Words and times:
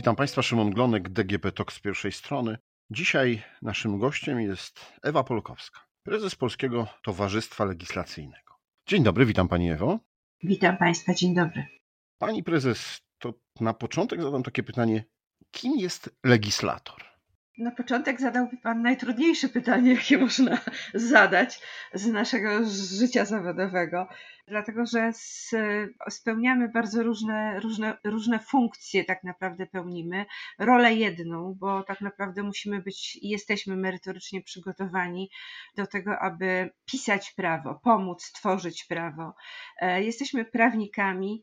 Witam 0.00 0.16
Państwa, 0.16 0.42
Szymon 0.42 0.70
Glonek, 0.70 1.08
DGP 1.08 1.52
TOK 1.52 1.72
z 1.72 1.80
pierwszej 1.80 2.12
strony. 2.12 2.58
Dzisiaj 2.90 3.42
naszym 3.62 3.98
gościem 3.98 4.40
jest 4.40 4.80
Ewa 5.02 5.24
Polkowska, 5.24 5.80
prezes 6.02 6.34
Polskiego 6.34 6.86
Towarzystwa 7.02 7.64
Legislacyjnego. 7.64 8.54
Dzień 8.86 9.02
dobry, 9.02 9.26
witam 9.26 9.48
Pani 9.48 9.70
Ewo. 9.70 9.98
Witam 10.42 10.76
Państwa, 10.76 11.14
dzień 11.14 11.34
dobry. 11.34 11.66
Pani 12.18 12.42
prezes, 12.42 13.00
to 13.18 13.34
na 13.60 13.74
początek 13.74 14.22
zadam 14.22 14.42
takie 14.42 14.62
pytanie, 14.62 15.04
kim 15.50 15.78
jest 15.78 16.16
legislator? 16.24 17.09
Na 17.60 17.70
początek 17.70 18.20
zadałby 18.20 18.56
Pan 18.56 18.82
najtrudniejsze 18.82 19.48
pytanie, 19.48 19.94
jakie 19.94 20.18
można 20.18 20.58
zadać 20.94 21.60
z 21.94 22.06
naszego 22.06 22.48
życia 22.98 23.24
zawodowego, 23.24 24.08
dlatego 24.48 24.86
że 24.86 25.12
spełniamy 26.10 26.68
bardzo 26.68 27.02
różne, 27.02 27.60
różne, 27.60 27.96
różne 28.04 28.38
funkcje, 28.38 29.04
tak 29.04 29.24
naprawdę 29.24 29.66
pełnimy. 29.66 30.26
Rolę 30.58 30.94
jedną, 30.94 31.54
bo 31.58 31.82
tak 31.82 32.00
naprawdę 32.00 32.42
musimy 32.42 32.82
być 32.82 33.16
i 33.16 33.28
jesteśmy 33.28 33.76
merytorycznie 33.76 34.42
przygotowani 34.42 35.30
do 35.76 35.86
tego, 35.86 36.18
aby 36.18 36.70
pisać 36.84 37.32
prawo, 37.32 37.80
pomóc 37.84 38.32
tworzyć 38.32 38.84
prawo. 38.84 39.34
E, 39.80 40.02
jesteśmy 40.02 40.44
prawnikami, 40.44 41.42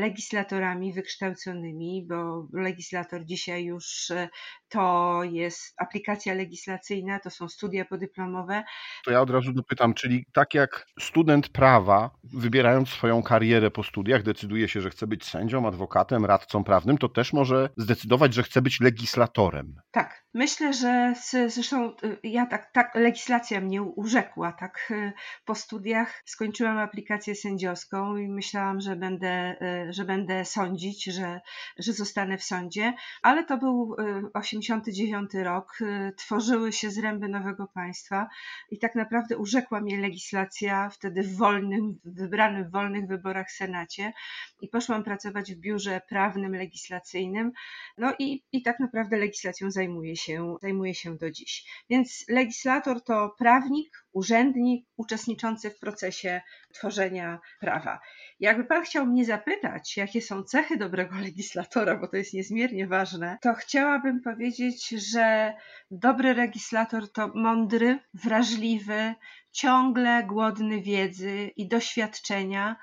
legislatorami 0.00 0.92
wykształconymi, 0.92 2.06
bo 2.08 2.48
legislator 2.52 3.24
dzisiaj 3.24 3.64
już 3.64 4.10
e, 4.10 4.28
to 4.68 5.20
jest 5.24 5.74
aplikacja 5.76 6.34
legislacyjna, 6.34 7.20
to 7.20 7.30
są 7.30 7.48
studia 7.48 7.84
podyplomowe. 7.84 8.64
To 9.04 9.10
ja 9.10 9.20
od 9.20 9.30
razu 9.30 9.52
dopytam, 9.52 9.94
czyli 9.94 10.26
tak 10.32 10.54
jak 10.54 10.86
student 11.00 11.48
prawa, 11.48 12.10
wybierając 12.24 12.88
swoją 12.88 13.22
karierę 13.22 13.70
po 13.70 13.82
studiach, 13.82 14.22
decyduje 14.22 14.68
się, 14.68 14.80
że 14.80 14.90
chce 14.90 15.06
być 15.06 15.24
sędzią, 15.24 15.68
adwokatem, 15.68 16.24
radcą 16.24 16.64
prawnym, 16.64 16.98
to 16.98 17.08
też 17.08 17.32
może 17.32 17.68
zdecydować, 17.76 18.34
że 18.34 18.42
chce 18.42 18.62
być 18.62 18.80
legislatorem. 18.80 19.74
Tak, 19.90 20.25
myślę, 20.36 20.72
że 20.74 21.14
zresztą 21.48 21.90
y, 22.04 22.18
ja 22.22 22.46
tak, 22.46 22.72
tak 22.72 22.94
legislacja 22.94 23.60
mnie 23.60 23.82
urzekła, 23.82 24.52
tak 24.52 24.88
y, 24.90 25.12
po 25.44 25.54
studiach. 25.54 26.22
Skończyłam 26.24 26.78
aplikację 26.78 27.34
sędziowską 27.34 28.16
i 28.16 28.28
myślałam, 28.28 28.80
że 28.80 28.96
będę 28.96 29.56
Y, 29.62 29.92
że 29.92 30.04
będę 30.04 30.44
sądzić, 30.44 31.04
że, 31.04 31.40
że 31.78 31.92
zostanę 31.92 32.38
w 32.38 32.42
sądzie, 32.42 32.94
ale 33.22 33.44
to 33.44 33.58
był 33.58 33.96
89 34.34 35.34
y, 35.34 35.44
rok, 35.44 35.78
tworzyły 36.16 36.72
się 36.72 36.90
zręby 36.90 37.28
nowego 37.28 37.66
państwa 37.66 38.28
i 38.70 38.78
tak 38.78 38.94
naprawdę 38.94 39.36
urzekła 39.36 39.80
mnie 39.80 40.00
legislacja 40.00 40.90
wtedy 40.90 41.22
w 41.22 41.36
wolnym, 41.36 41.98
wybranym 42.04 42.64
w 42.64 42.72
wolnych 42.72 43.06
wyborach 43.06 43.50
Senacie. 43.50 44.12
I 44.60 44.68
poszłam 44.68 45.04
pracować 45.04 45.54
w 45.54 45.58
biurze 45.58 46.00
prawnym, 46.08 46.54
legislacyjnym, 46.54 47.52
no 47.98 48.14
i, 48.18 48.42
i 48.52 48.62
tak 48.62 48.80
naprawdę 48.80 49.16
legislacją 49.16 49.70
zajmuję 49.70 50.16
się, 50.16 50.25
zajmuję 50.62 50.94
się 50.94 51.16
do 51.16 51.30
dziś. 51.30 51.64
Więc 51.90 52.24
legislator 52.28 53.04
to 53.04 53.34
prawnik, 53.38 54.06
urzędnik 54.12 54.86
uczestniczący 54.96 55.70
w 55.70 55.78
procesie 55.78 56.40
tworzenia 56.74 57.38
prawa. 57.60 58.00
Jakby 58.40 58.64
Pan 58.64 58.82
chciał 58.82 59.06
mnie 59.06 59.24
zapytać, 59.24 59.96
jakie 59.96 60.22
są 60.22 60.42
cechy 60.42 60.76
dobrego 60.76 61.14
legislatora, 61.28 61.96
bo 61.96 62.08
to 62.08 62.16
jest 62.16 62.34
niezmiernie 62.34 62.86
ważne, 62.86 63.38
to 63.42 63.54
chciałabym 63.54 64.20
powiedzieć, 64.20 64.88
że 64.88 65.54
dobry 65.90 66.34
legislator 66.34 67.12
to 67.12 67.28
mądry, 67.34 67.98
wrażliwy, 68.14 69.14
ciągle 69.52 70.24
głodny 70.24 70.82
wiedzy 70.82 71.50
i 71.56 71.68
doświadczenia 71.68 72.76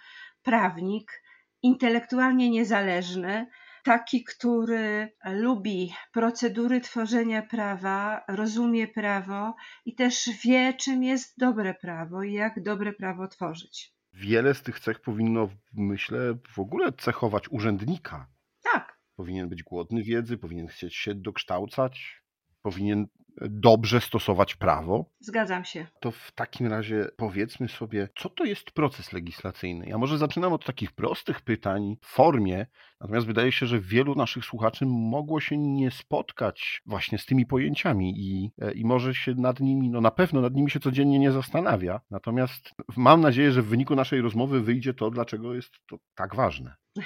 prawnik, 0.43 1.23
intelektualnie 1.61 2.49
niezależny, 2.49 3.47
taki, 3.83 4.23
który 4.23 5.11
lubi 5.25 5.93
procedury 6.13 6.81
tworzenia 6.81 7.41
prawa, 7.41 8.23
rozumie 8.27 8.87
prawo 8.87 9.55
i 9.85 9.95
też 9.95 10.29
wie, 10.45 10.73
czym 10.73 11.03
jest 11.03 11.39
dobre 11.39 11.73
prawo 11.73 12.23
i 12.23 12.33
jak 12.33 12.63
dobre 12.63 12.93
prawo 12.93 13.27
tworzyć. 13.27 13.93
Wiele 14.13 14.53
z 14.53 14.61
tych 14.61 14.79
cech 14.79 15.01
powinno, 15.01 15.49
myślę, 15.73 16.19
w 16.49 16.59
ogóle 16.59 16.91
cechować 16.91 17.49
urzędnika. 17.49 18.27
Tak. 18.63 18.99
Powinien 19.15 19.49
być 19.49 19.63
głodny 19.63 20.03
wiedzy, 20.03 20.37
powinien 20.37 20.67
chcieć 20.67 20.95
się 20.95 21.15
dokształcać, 21.15 22.23
powinien 22.61 23.07
dobrze 23.41 24.01
stosować 24.01 24.55
prawo. 24.55 25.05
Zgadzam 25.19 25.65
się. 25.65 25.87
To 25.99 26.11
w 26.11 26.31
takim 26.31 26.67
razie 26.67 27.07
powiedzmy 27.17 27.69
sobie, 27.69 28.09
co 28.17 28.29
to 28.29 28.45
jest 28.45 28.71
proces 28.71 29.13
legislacyjny. 29.13 29.85
Ja 29.85 29.97
może 29.97 30.17
zaczynam 30.17 30.53
od 30.53 30.65
takich 30.65 30.91
prostych 30.91 31.41
pytań 31.41 31.97
w 32.01 32.07
formie, 32.07 32.65
natomiast 33.01 33.27
wydaje 33.27 33.51
się, 33.51 33.65
że 33.65 33.79
wielu 33.79 34.15
naszych 34.15 34.45
słuchaczy 34.45 34.85
mogło 34.85 35.39
się 35.39 35.57
nie 35.57 35.91
spotkać 35.91 36.81
właśnie 36.85 37.17
z 37.17 37.25
tymi 37.25 37.45
pojęciami 37.45 38.13
i, 38.17 38.51
e, 38.61 38.71
i 38.71 38.85
może 38.85 39.15
się 39.15 39.35
nad 39.35 39.59
nimi, 39.59 39.89
no 39.89 40.01
na 40.01 40.11
pewno 40.11 40.41
nad 40.41 40.53
nimi 40.53 40.69
się 40.69 40.79
codziennie 40.79 41.19
nie 41.19 41.31
zastanawia. 41.31 42.01
Natomiast 42.11 42.71
mam 42.97 43.21
nadzieję, 43.21 43.51
że 43.51 43.61
w 43.61 43.67
wyniku 43.67 43.95
naszej 43.95 44.21
rozmowy 44.21 44.61
wyjdzie 44.61 44.93
to, 44.93 45.11
dlaczego 45.11 45.53
jest 45.53 45.71
to 45.87 45.97
tak 46.15 46.35
ważne. 46.35 46.75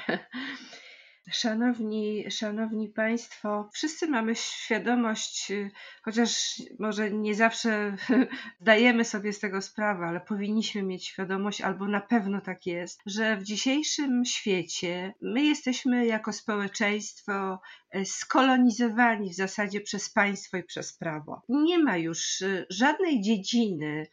Szanowni, 1.32 2.32
szanowni 2.32 2.90
Państwo, 2.90 3.70
wszyscy 3.74 4.08
mamy 4.08 4.36
świadomość, 4.36 5.52
y, 5.52 5.72
chociaż 6.02 6.62
może 6.80 7.12
nie 7.12 7.36
zawsze 7.36 7.96
zdajemy 8.62 9.06
sobie 9.06 9.34
z 9.34 9.40
tego 9.40 9.62
sprawę, 9.62 10.06
ale 10.06 10.20
powinniśmy 10.20 10.84
mieć 10.84 11.06
świadomość, 11.06 11.62
albo 11.62 11.88
na 11.88 12.02
pewno 12.02 12.42
tak 12.42 12.66
jest, 12.66 13.02
że 13.06 13.38
w 13.38 13.44
dzisiejszym 13.44 14.26
świecie 14.26 15.14
my 15.22 15.44
jesteśmy 15.44 16.06
jako 16.06 16.34
społeczeństwo 16.34 17.60
y, 17.96 18.06
skolonizowani 18.06 19.30
w 19.30 19.36
zasadzie 19.36 19.82
przez 19.82 20.10
państwo 20.10 20.58
i 20.58 20.64
przez 20.64 20.98
prawo. 20.98 21.42
Nie 21.50 21.80
ma 21.80 21.98
już 21.98 22.42
y, 22.42 22.66
żadnej 22.70 23.22
dziedziny 23.22 24.08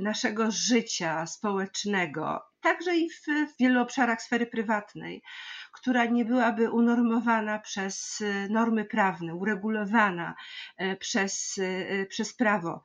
naszego 0.00 0.50
życia 0.50 1.26
społecznego, 1.26 2.40
także 2.60 2.96
i 2.96 3.10
w 3.10 3.26
wielu 3.60 3.80
obszarach 3.80 4.22
sfery 4.22 4.46
prywatnej, 4.46 5.22
która 5.72 6.04
nie 6.04 6.24
byłaby 6.24 6.70
unormowana 6.70 7.58
przez 7.58 8.20
e, 8.20 8.48
normy 8.48 8.84
prawne, 8.84 9.34
uregulowana 9.34 10.34
e, 10.76 10.96
przez, 10.96 11.58
e, 11.58 12.06
przez 12.06 12.34
prawo, 12.34 12.82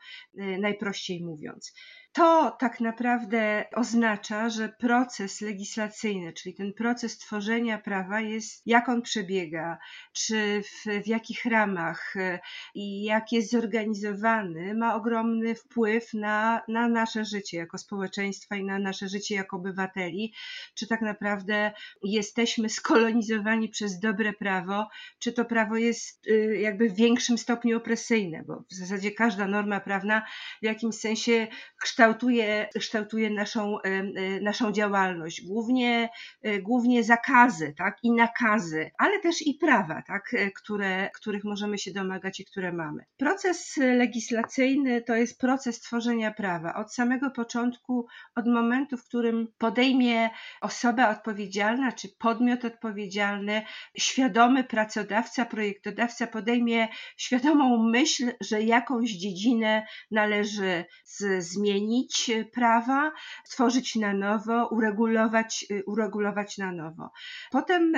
najprościej 0.60 1.24
mówiąc 1.24 1.74
to 2.13 2.56
tak 2.59 2.79
naprawdę 2.79 3.66
oznacza, 3.75 4.50
że 4.50 4.69
proces 4.69 5.41
legislacyjny, 5.41 6.34
czyli 6.34 6.56
ten 6.56 6.74
proces 6.74 7.18
tworzenia 7.18 7.78
prawa 7.78 8.22
jest, 8.22 8.62
jak 8.66 8.90
on 8.90 9.01
przebiega, 9.01 9.78
czy 10.13 10.62
w, 10.63 11.03
w 11.03 11.07
jakich 11.07 11.46
ramach 11.46 12.16
e, 12.18 12.40
i 12.75 13.03
jak 13.03 13.31
jest 13.31 13.51
zorganizowany, 13.51 14.75
ma 14.75 14.96
ogromny 14.96 15.56
wpływ 15.56 16.13
na, 16.13 16.62
na 16.68 16.88
nasze 16.88 17.25
życie 17.25 17.57
jako 17.57 17.78
społeczeństwa 17.78 18.56
i 18.56 18.63
na 18.63 18.80
nasze 18.80 19.09
życie 19.09 19.35
jako 19.35 19.57
obywateli, 19.57 20.34
czy 20.75 20.88
tak 20.88 21.01
naprawdę 21.01 21.72
jesteśmy 22.03 22.69
skolonizowani 22.69 23.69
przez 23.69 24.00
dobre 24.00 24.34
prawo, 24.34 24.88
czy 25.19 25.34
to 25.34 25.45
prawo 25.45 25.78
jest 25.78 26.28
y, 26.28 26.57
jakby 26.62 26.90
w 26.90 26.95
większym 26.95 27.38
stopniu 27.38 27.78
opresyjne, 27.78 28.44
bo 28.47 28.63
w 28.72 28.74
zasadzie 28.74 29.12
każda 29.12 29.47
norma 29.47 29.80
prawna 29.80 30.25
w 30.62 30.66
jakimś 30.66 30.95
sensie 30.95 31.47
kształtuje 31.78 32.03
kształtuje, 32.03 32.69
kształtuje 32.80 33.30
naszą, 33.30 33.81
e, 33.81 34.03
naszą 34.41 34.72
działalność. 34.72 35.41
Głównie, 35.41 36.09
e, 36.41 36.59
głównie 36.59 37.03
zakazy 37.03 37.74
tak, 37.78 37.97
i 38.03 38.12
nakazy, 38.12 38.91
ale 38.97 39.19
też 39.19 39.47
i 39.47 39.53
prawa, 39.53 40.02
tak, 40.08 40.34
e, 40.34 40.52
które, 40.52 41.09
których 41.13 41.44
możemy 41.44 41.78
się 41.78 41.94
domagać 41.94 42.40
i 42.40 42.46
które 42.46 42.74
mamy. 42.74 43.06
Proces 43.18 43.78
legislacyjny 43.78 45.02
to 45.02 45.16
jest 45.16 45.40
proces 45.40 45.80
tworzenia 45.80 46.31
prawa. 46.31 46.75
Od 46.75 46.94
samego 46.94 47.31
początku, 47.31 48.07
od 48.36 48.48
momentu, 48.48 48.98
w 48.98 49.06
którym 49.06 49.48
podejmie 49.57 50.30
osoba 50.62 51.10
odpowiedzialna 51.10 51.92
czy 51.92 52.10
podmiot 52.19 52.66
odpowiedzialny, 52.66 53.62
świadomy 53.98 54.63
pracodawca, 54.63 55.45
projektodawca 55.45 56.28
podejmie 56.28 56.88
świadomą 57.18 57.83
myśl, 57.83 58.31
że 58.42 58.62
jakąś 58.62 59.12
dziedzinę 59.12 59.86
należy 60.12 60.86
zmienić 61.39 61.93
zmienić 61.94 62.30
e, 62.30 62.45
prawa, 62.45 63.12
stworzyć 63.44 63.95
na 63.95 64.13
nowo, 64.13 64.68
uregulować, 64.68 65.66
e, 65.72 65.84
uregulować 65.84 66.57
na 66.57 66.72
nowo. 66.72 67.12
Potem, 67.51 67.94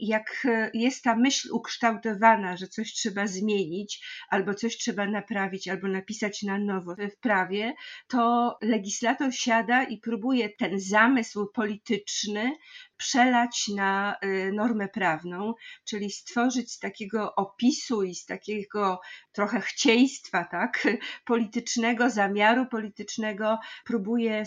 jak 0.00 0.46
jest 0.74 1.04
ta 1.04 1.16
myśl 1.16 1.48
ukształtowana, 1.52 2.56
że 2.56 2.68
coś 2.68 2.92
trzeba 2.92 3.26
zmienić, 3.26 4.06
albo 4.30 4.54
coś 4.54 4.76
trzeba 4.76 5.06
naprawić, 5.06 5.68
albo 5.68 5.88
napisać 5.88 6.42
na 6.42 6.58
nowo 6.58 6.94
w 6.94 7.20
prawie, 7.20 7.74
to 8.08 8.56
legislator 8.62 9.34
siada 9.34 9.82
i 9.82 9.98
próbuje 9.98 10.48
ten 10.48 10.80
zamysł 10.80 11.46
polityczny 11.54 12.52
przelać 12.98 13.68
na 13.68 14.16
normę 14.52 14.88
prawną, 14.88 15.54
czyli 15.84 16.10
stworzyć 16.10 16.72
z 16.72 16.78
takiego 16.78 17.34
opisu 17.34 18.02
i 18.02 18.14
z 18.14 18.26
takiego 18.26 19.00
trochę 19.32 19.60
chcieństwa, 19.60 20.44
tak, 20.44 20.88
politycznego, 21.24 22.10
zamiaru 22.10 22.66
politycznego, 22.66 23.58
próbuje 23.84 24.44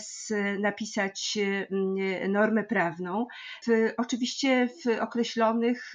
napisać 0.58 1.38
normę 2.28 2.64
prawną, 2.64 3.26
w, 3.66 3.92
oczywiście 3.96 4.68
w 4.84 5.00
określonych 5.00 5.92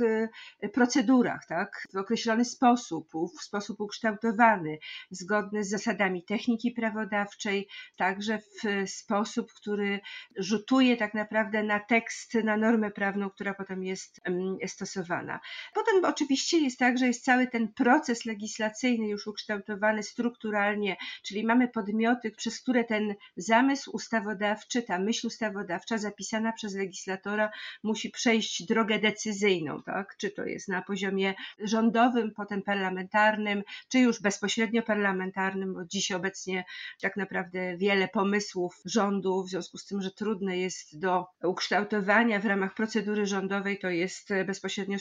procedurach, 0.74 1.46
tak, 1.48 1.88
w 1.94 1.98
określony 1.98 2.46
sposób, 2.46 3.10
w 3.40 3.44
sposób 3.44 3.82
ukształtowany, 3.82 4.78
zgodny 5.12 5.64
z 5.64 5.70
zasadami 5.70 6.24
techniki 6.24 6.72
prawodawczej, 6.72 7.68
także 7.96 8.40
w 8.40 8.90
sposób, 8.90 9.54
który 9.54 10.00
rzutuje 10.38 10.98
tak 10.98 11.14
naprawdę 11.14 11.64
na 11.64 11.80
tekst, 11.80 12.34
na 12.48 12.58
normę 12.58 12.92
prawną, 12.92 13.30
która 13.30 13.54
potem 13.54 13.84
jest 13.84 14.22
stosowana. 14.68 15.40
Potem 15.74 16.06
oczywiście 16.06 16.58
jest 16.58 16.80
tak, 16.80 16.98
że 16.98 17.08
jest 17.08 17.24
cały 17.24 17.48
ten 17.48 17.74
proces 17.74 18.26
legislacyjny 18.26 19.08
już 19.08 19.28
ukształtowany 19.28 20.04
strukturalnie, 20.04 20.98
czyli 21.24 21.46
mamy 21.46 21.68
podmioty, 21.68 22.32
przez 22.32 22.62
które 22.62 22.84
ten 22.84 23.16
zamysł 23.38 23.92
ustawodawczy, 23.92 24.82
ta 24.82 25.00
myśl 25.00 25.28
ustawodawcza 25.28 25.98
zapisana 25.98 26.54
przez 26.54 26.76
legislatora 26.76 27.50
musi 27.84 28.10
przejść 28.10 28.64
drogę 28.64 29.00
decyzyjną, 29.00 29.84
tak? 29.84 30.16
Czy 30.18 30.32
to 30.32 30.44
jest 30.44 30.68
na 30.68 30.82
poziomie 30.82 31.34
rządowym, 31.60 32.32
potem 32.36 32.62
parlamentarnym, 32.62 33.64
czy 33.90 34.00
już 34.00 34.22
bezpośrednio 34.22 34.84
parlamentarnym, 34.84 35.74
bo 35.74 35.86
dziś 35.86 36.12
obecnie 36.12 36.66
tak 37.02 37.18
naprawdę 37.18 37.78
wiele 37.78 38.08
pomysłów 38.08 38.82
rządu, 38.86 39.44
w 39.44 39.50
związku 39.50 39.78
z 39.78 39.86
tym, 39.86 40.02
że 40.02 40.12
trudne 40.12 40.58
jest 40.58 41.00
do 41.00 41.26
ukształtowania 41.44 42.37
w 42.40 42.46
ramach 42.46 42.74
procedury 42.74 43.26
rządowej, 43.26 43.80
to 43.80 43.90
jest 43.90 44.30
bezpośrednio 44.46 44.98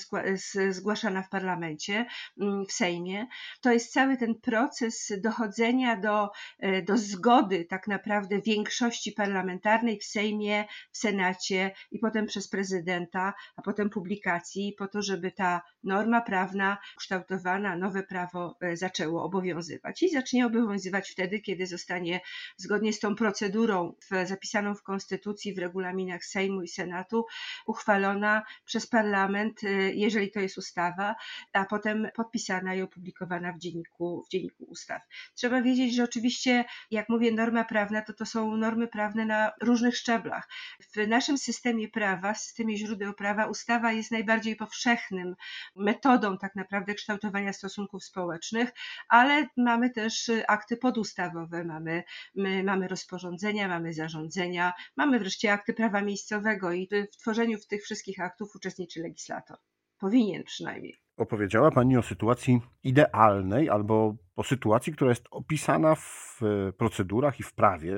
zgłaszana 0.71 1.23
w 1.23 1.29
parlamencie, 1.29 2.07
mm, 2.41 2.67
w 2.67 2.73
Sejmie. 2.73 3.27
To 3.61 3.73
jest 3.73 3.93
cały 3.93 4.17
ten 4.17 4.35
proces 4.35 5.13
dochodzenia 5.23 5.97
do, 5.97 6.31
e, 6.59 6.83
do 6.83 6.97
zgody 6.97 7.65
tak 7.65 7.87
naprawdę 7.89 8.41
większości 8.41 9.13
parlamentarnej 9.13 9.99
w 9.99 10.05
Sejmie, 10.05 10.65
w 10.93 10.99
Senacie 10.99 11.71
i 11.91 11.99
potem 11.99 12.27
przez 12.27 12.49
prezydenta, 12.49 13.35
a 13.57 13.63
potem 13.63 13.91
publikacji, 13.91 14.75
po 14.79 14.89
to, 14.89 15.03
żeby 15.03 15.33
ta 15.33 15.63
norma 15.85 16.21
prawna 16.21 16.79
kształtowana, 16.97 17.77
nowe 17.77 18.03
prawo 18.03 18.57
e, 18.61 18.77
zaczęło 18.77 19.25
obowiązywać. 19.25 20.03
I 20.03 20.11
zacznie 20.11 20.47
obowiązywać 20.47 21.11
wtedy, 21.11 21.41
kiedy 21.41 21.67
zostanie 21.67 22.21
zgodnie 22.57 22.93
z 22.93 23.01
tą 23.01 23.15
procedurą 23.15 23.95
zapisaną 24.25 24.75
w 24.75 24.83
Konstytucji, 24.83 25.55
w 25.55 25.59
regulaminach 25.59 26.25
Sejmu 26.25 26.63
i 26.63 26.69
Senatu, 26.69 27.26
uchwalona 27.67 28.43
przez 28.65 28.87
parlament, 28.87 29.65
e, 29.65 29.69
jeżeli 29.93 30.31
to 30.31 30.41
jest 30.41 30.59
ustawa, 30.59 31.15
a 31.53 31.65
potem 31.65 32.09
podpisana 32.15 32.75
i 32.75 32.83
opublikowana 32.83 33.53
w 33.53 33.59
dzienniku, 33.59 34.25
w 34.27 34.31
dzienniku 34.31 34.65
ustaw. 34.65 35.03
Trzeba 35.35 35.63
wiedzieć, 35.63 35.95
że 35.95 36.05
oczywiście, 36.05 36.65
jak 36.91 37.09
mówię, 37.09 37.33
norma 37.33 37.65
prawna, 37.65 38.03
to 38.03 38.13
to 38.13 38.27
są 38.27 38.57
normy 38.57 38.89
prawne 38.89 39.27
na 39.27 39.53
różnych 39.63 39.97
szczeblach. 39.97 40.49
W 40.97 41.09
naszym 41.09 41.39
systemie 41.39 41.89
prawa, 41.89 42.35
w 42.35 42.39
systemie 42.39 42.77
źródeł 42.77 43.15
prawa, 43.15 43.47
ustawa 43.47 43.93
jest 43.93 44.11
najbardziej 44.11 44.57
powszechnym 44.57 45.37
metodą 45.77 46.39
tak 46.39 46.57
naprawdę 46.57 46.95
kształtowania 46.95 47.53
stosunków 47.53 48.05
społecznych, 48.05 48.71
ale 49.09 49.49
mamy 49.57 49.91
też 49.91 50.31
akty 50.49 50.77
podustawowe, 50.77 51.65
mamy, 51.65 52.05
my, 52.35 52.65
mamy 52.65 52.89
rozporządzenia, 52.89 53.69
mamy 53.69 53.93
zarządzenia, 53.93 54.73
mamy 54.97 55.19
wreszcie 55.19 55.53
akty 55.53 55.75
prawa 55.75 56.03
miejscowego 56.03 56.73
i 56.73 56.89
w 57.17 57.21
tworzeniu 57.21 57.59
tych 57.69 57.83
wszystkich 57.83 58.21
aktów 58.21 58.49
uczestniczy 58.57 59.03
legislator. 59.03 59.57
Powinien 59.99 60.45
przynajmniej. 60.45 60.95
Opowiedziała 61.17 61.71
Pani 61.71 61.97
o 61.97 62.03
sytuacji 62.03 62.61
idealnej 62.83 63.71
albo 63.71 64.17
o 64.37 64.45
sytuacji, 64.45 64.93
która 64.93 65.11
jest 65.11 65.25
opisana 65.31 65.95
w 65.95 66.41
procedurach 66.79 67.41
i 67.41 67.43
w 67.43 67.55
prawie, 67.55 67.97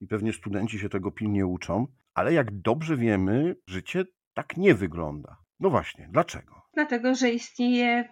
i 0.00 0.06
pewnie 0.06 0.32
studenci 0.32 0.78
się 0.78 0.88
tego 0.88 1.10
pilnie 1.10 1.46
uczą, 1.46 1.86
ale 2.14 2.32
jak 2.32 2.60
dobrze 2.60 2.96
wiemy, 2.96 3.56
życie 3.66 4.04
tak 4.34 4.56
nie 4.56 4.74
wygląda. 4.74 5.36
No 5.60 5.70
właśnie, 5.70 6.08
dlaczego? 6.12 6.63
Dlatego, 6.74 7.14
że 7.14 7.30
istnieje 7.30 8.08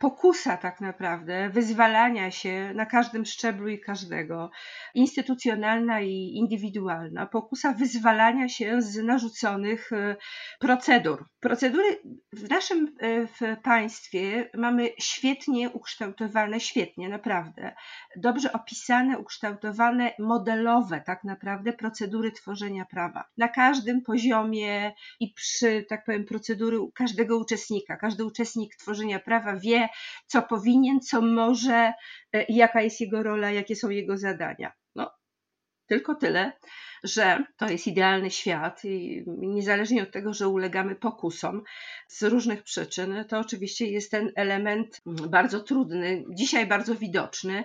pokusa 0.00 0.56
tak 0.56 0.80
naprawdę 0.80 1.50
wyzwalania 1.50 2.30
się 2.30 2.72
na 2.74 2.86
każdym 2.86 3.24
szczeblu 3.24 3.68
i 3.68 3.80
każdego, 3.80 4.50
instytucjonalna 4.94 6.00
i 6.00 6.32
indywidualna, 6.34 7.26
pokusa 7.26 7.72
wyzwalania 7.72 8.48
się 8.48 8.82
z 8.82 8.96
narzuconych 8.96 9.92
e, 9.92 10.16
procedur. 10.60 11.28
Procedury 11.40 12.02
w 12.32 12.50
naszym 12.50 12.96
e, 13.00 13.26
w 13.26 13.62
państwie 13.62 14.50
mamy 14.54 14.88
świetnie 14.98 15.70
ukształtowane, 15.70 16.60
świetnie 16.60 17.08
naprawdę, 17.08 17.74
dobrze 18.16 18.52
opisane, 18.52 19.18
ukształtowane, 19.18 20.12
modelowe 20.18 21.02
tak 21.06 21.24
naprawdę 21.24 21.72
procedury 21.72 22.32
tworzenia 22.32 22.84
prawa. 22.84 23.24
Na 23.36 23.48
każdym 23.48 24.02
poziomie 24.02 24.94
i 25.20 25.32
przy, 25.32 25.84
tak 25.88 26.04
powiem, 26.04 26.24
procedury 26.24 26.78
każdego 26.94 27.38
uczestnika, 27.38 27.96
każdy 28.04 28.24
uczestnik 28.24 28.76
tworzenia 28.76 29.20
prawa 29.20 29.56
wie, 29.56 29.88
co 30.26 30.42
powinien, 30.42 31.00
co 31.00 31.20
może, 31.22 31.92
e, 32.32 32.44
jaka 32.48 32.82
jest 32.82 33.00
jego 33.00 33.22
rola, 33.22 33.50
jakie 33.50 33.76
są 33.76 33.90
jego 33.90 34.18
zadania. 34.18 34.72
No, 34.94 35.10
tylko 35.86 36.14
tyle, 36.14 36.52
że 37.04 37.44
to 37.56 37.68
jest 37.68 37.86
idealny 37.86 38.30
świat 38.30 38.84
i 38.84 39.24
niezależnie 39.26 40.02
od 40.02 40.10
tego, 40.10 40.34
że 40.34 40.48
ulegamy 40.48 40.94
pokusom 40.94 41.62
z 42.08 42.22
różnych 42.22 42.62
przyczyn, 42.62 43.24
to 43.28 43.38
oczywiście 43.38 43.86
jest 43.86 44.10
ten 44.10 44.32
element 44.36 45.00
bardzo 45.06 45.60
trudny, 45.60 46.24
dzisiaj 46.30 46.66
bardzo 46.66 46.94
widoczny. 46.94 47.64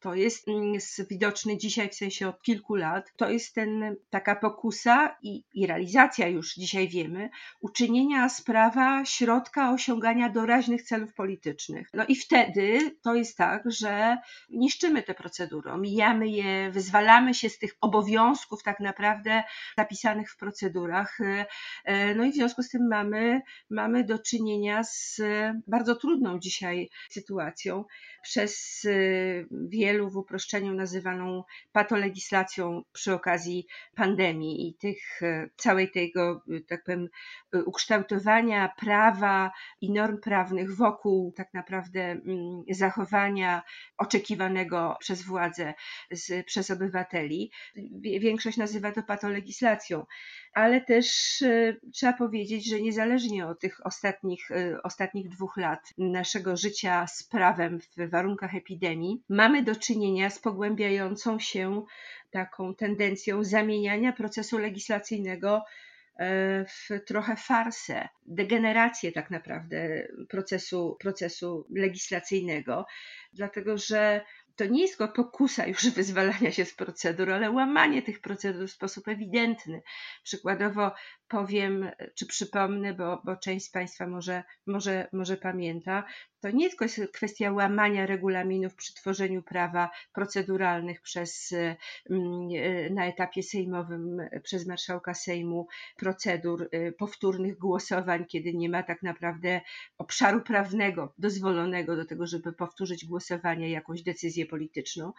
To 0.00 0.14
jest 0.14 0.48
mm, 0.48 0.72
widoczny 1.10 1.58
dzisiaj 1.58 1.88
w 1.88 1.94
sensie 1.94 2.28
od 2.28 2.42
kilku 2.42 2.74
lat. 2.74 3.12
To 3.16 3.30
jest 3.30 3.54
ten, 3.54 3.96
taka 4.10 4.36
pokusa 4.36 5.16
i, 5.22 5.44
i 5.54 5.66
realizacja 5.66 6.28
już 6.28 6.54
dzisiaj 6.54 6.88
wiemy, 6.88 7.30
uczynienia 7.60 8.28
z 8.28 8.42
prawa 8.42 9.04
środka 9.04 9.72
osiągania 9.72 10.28
doraźnych 10.28 10.82
celów 10.82 11.14
politycznych. 11.14 11.88
No 11.94 12.04
i 12.08 12.16
wtedy 12.16 12.96
to 13.02 13.14
jest 13.14 13.36
tak, 13.36 13.62
że 13.70 14.18
niszczymy 14.50 15.02
te 15.02 15.14
procedury, 15.14 15.70
omijamy 15.70 16.28
je, 16.28 16.70
wyzwalamy 16.70 17.34
się 17.34 17.48
z 17.48 17.58
tych 17.58 17.76
obowiązków 17.80 18.62
tak 18.62 18.79
naprawdę 18.80 19.42
zapisanych 19.78 20.32
w 20.32 20.36
procedurach. 20.36 21.18
E, 21.84 22.14
no 22.14 22.24
i 22.24 22.32
w 22.32 22.34
związku 22.34 22.62
z 22.62 22.70
tym 22.70 22.88
mamy, 22.88 23.40
mamy 23.70 24.04
do 24.04 24.18
czynienia 24.18 24.84
z 24.84 25.20
bardzo 25.66 25.96
trudną 25.96 26.38
dzisiaj 26.38 26.90
sytuacją 27.10 27.84
przez 28.22 28.82
e, 28.84 28.90
wielu 29.68 30.10
w 30.10 30.16
uproszczeniu 30.16 30.74
nazywaną 30.74 31.44
patolegislacją 31.72 32.82
przy 32.92 33.14
okazji 33.14 33.66
pandemii 33.94 34.68
i 34.68 34.74
tych 34.74 35.20
całej 35.56 35.90
tego, 35.90 36.42
tak 36.68 36.84
powiem, 36.84 37.08
ukształtowania 37.66 38.72
prawa 38.78 39.50
i 39.80 39.92
norm 39.92 40.20
prawnych 40.20 40.76
wokół 40.76 41.32
tak 41.36 41.54
naprawdę 41.54 42.00
mm, 42.00 42.62
zachowania 42.70 43.62
oczekiwanego 43.98 44.96
przez 45.00 45.22
władze, 45.22 45.74
z, 46.10 46.46
przez 46.46 46.70
obywateli. 46.70 47.52
Większość 48.20 48.56
nazywa 48.60 48.92
to 48.92 49.02
patolegislacją, 49.02 50.06
ale 50.54 50.80
też 50.80 51.06
e, 51.42 51.76
trzeba 51.92 52.12
powiedzieć, 52.12 52.68
że 52.70 52.80
niezależnie 52.80 53.46
od 53.46 53.60
tych 53.60 53.86
ostatnich, 53.86 54.50
e, 54.50 54.82
ostatnich 54.82 55.28
dwóch 55.28 55.56
lat 55.56 55.92
naszego 55.98 56.56
życia 56.56 57.06
z 57.06 57.22
prawem 57.22 57.80
w 57.80 58.10
warunkach 58.10 58.54
epidemii, 58.54 59.22
mamy 59.28 59.62
do 59.62 59.76
czynienia 59.76 60.30
z 60.30 60.38
pogłębiającą 60.38 61.38
się 61.38 61.84
taką 62.30 62.74
tendencją 62.74 63.44
zamieniania 63.44 64.12
procesu 64.12 64.58
legislacyjnego 64.58 65.64
e, 66.18 66.64
w 66.64 66.88
trochę 67.06 67.36
farsę, 67.36 68.08
degenerację 68.26 69.12
tak 69.12 69.30
naprawdę 69.30 70.08
procesu, 70.28 70.96
procesu 71.00 71.66
legislacyjnego, 71.74 72.86
dlatego 73.32 73.78
że 73.78 74.20
to 74.60 74.66
nie 74.66 74.82
jest 74.82 74.98
tylko 74.98 75.12
pokusa 75.12 75.66
już 75.66 75.90
wyzwalania 75.96 76.52
się 76.52 76.64
z 76.64 76.74
procedur, 76.74 77.30
ale 77.30 77.50
łamanie 77.50 78.02
tych 78.02 78.20
procedur 78.20 78.68
w 78.68 78.72
sposób 78.72 79.08
ewidentny. 79.08 79.82
Przykładowo 80.22 80.92
powiem, 81.28 81.90
czy 82.14 82.26
przypomnę, 82.26 82.94
bo, 82.94 83.22
bo 83.24 83.36
część 83.36 83.66
z 83.66 83.70
Państwa 83.70 84.06
może, 84.06 84.42
może, 84.66 85.08
może 85.12 85.36
pamięta, 85.36 86.04
to 86.40 86.50
nie 86.50 86.68
tylko 86.68 86.84
jest 86.84 87.00
kwestia 87.12 87.52
łamania 87.52 88.06
regulaminów 88.06 88.74
przy 88.74 88.94
tworzeniu 88.94 89.42
prawa 89.42 89.90
proceduralnych 90.12 91.00
przez, 91.00 91.54
mm, 92.10 92.48
e, 92.56 92.90
na 92.90 93.06
etapie 93.06 93.42
sejmowym 93.42 94.20
przez 94.42 94.66
marszałka 94.66 95.14
Sejmu, 95.14 95.66
procedur 95.96 96.68
e, 96.72 96.92
powtórnych 96.92 97.58
głosowań, 97.58 98.24
kiedy 98.24 98.54
nie 98.54 98.68
ma 98.68 98.82
tak 98.82 99.02
naprawdę 99.02 99.60
obszaru 99.98 100.40
prawnego 100.40 101.14
dozwolonego 101.18 101.96
do 101.96 102.04
tego, 102.04 102.26
żeby 102.26 102.52
powtórzyć 102.52 103.04
głosowanie, 103.04 103.70
jakąś 103.70 104.02
decyzję 104.02 104.46
polityczną 104.46 105.12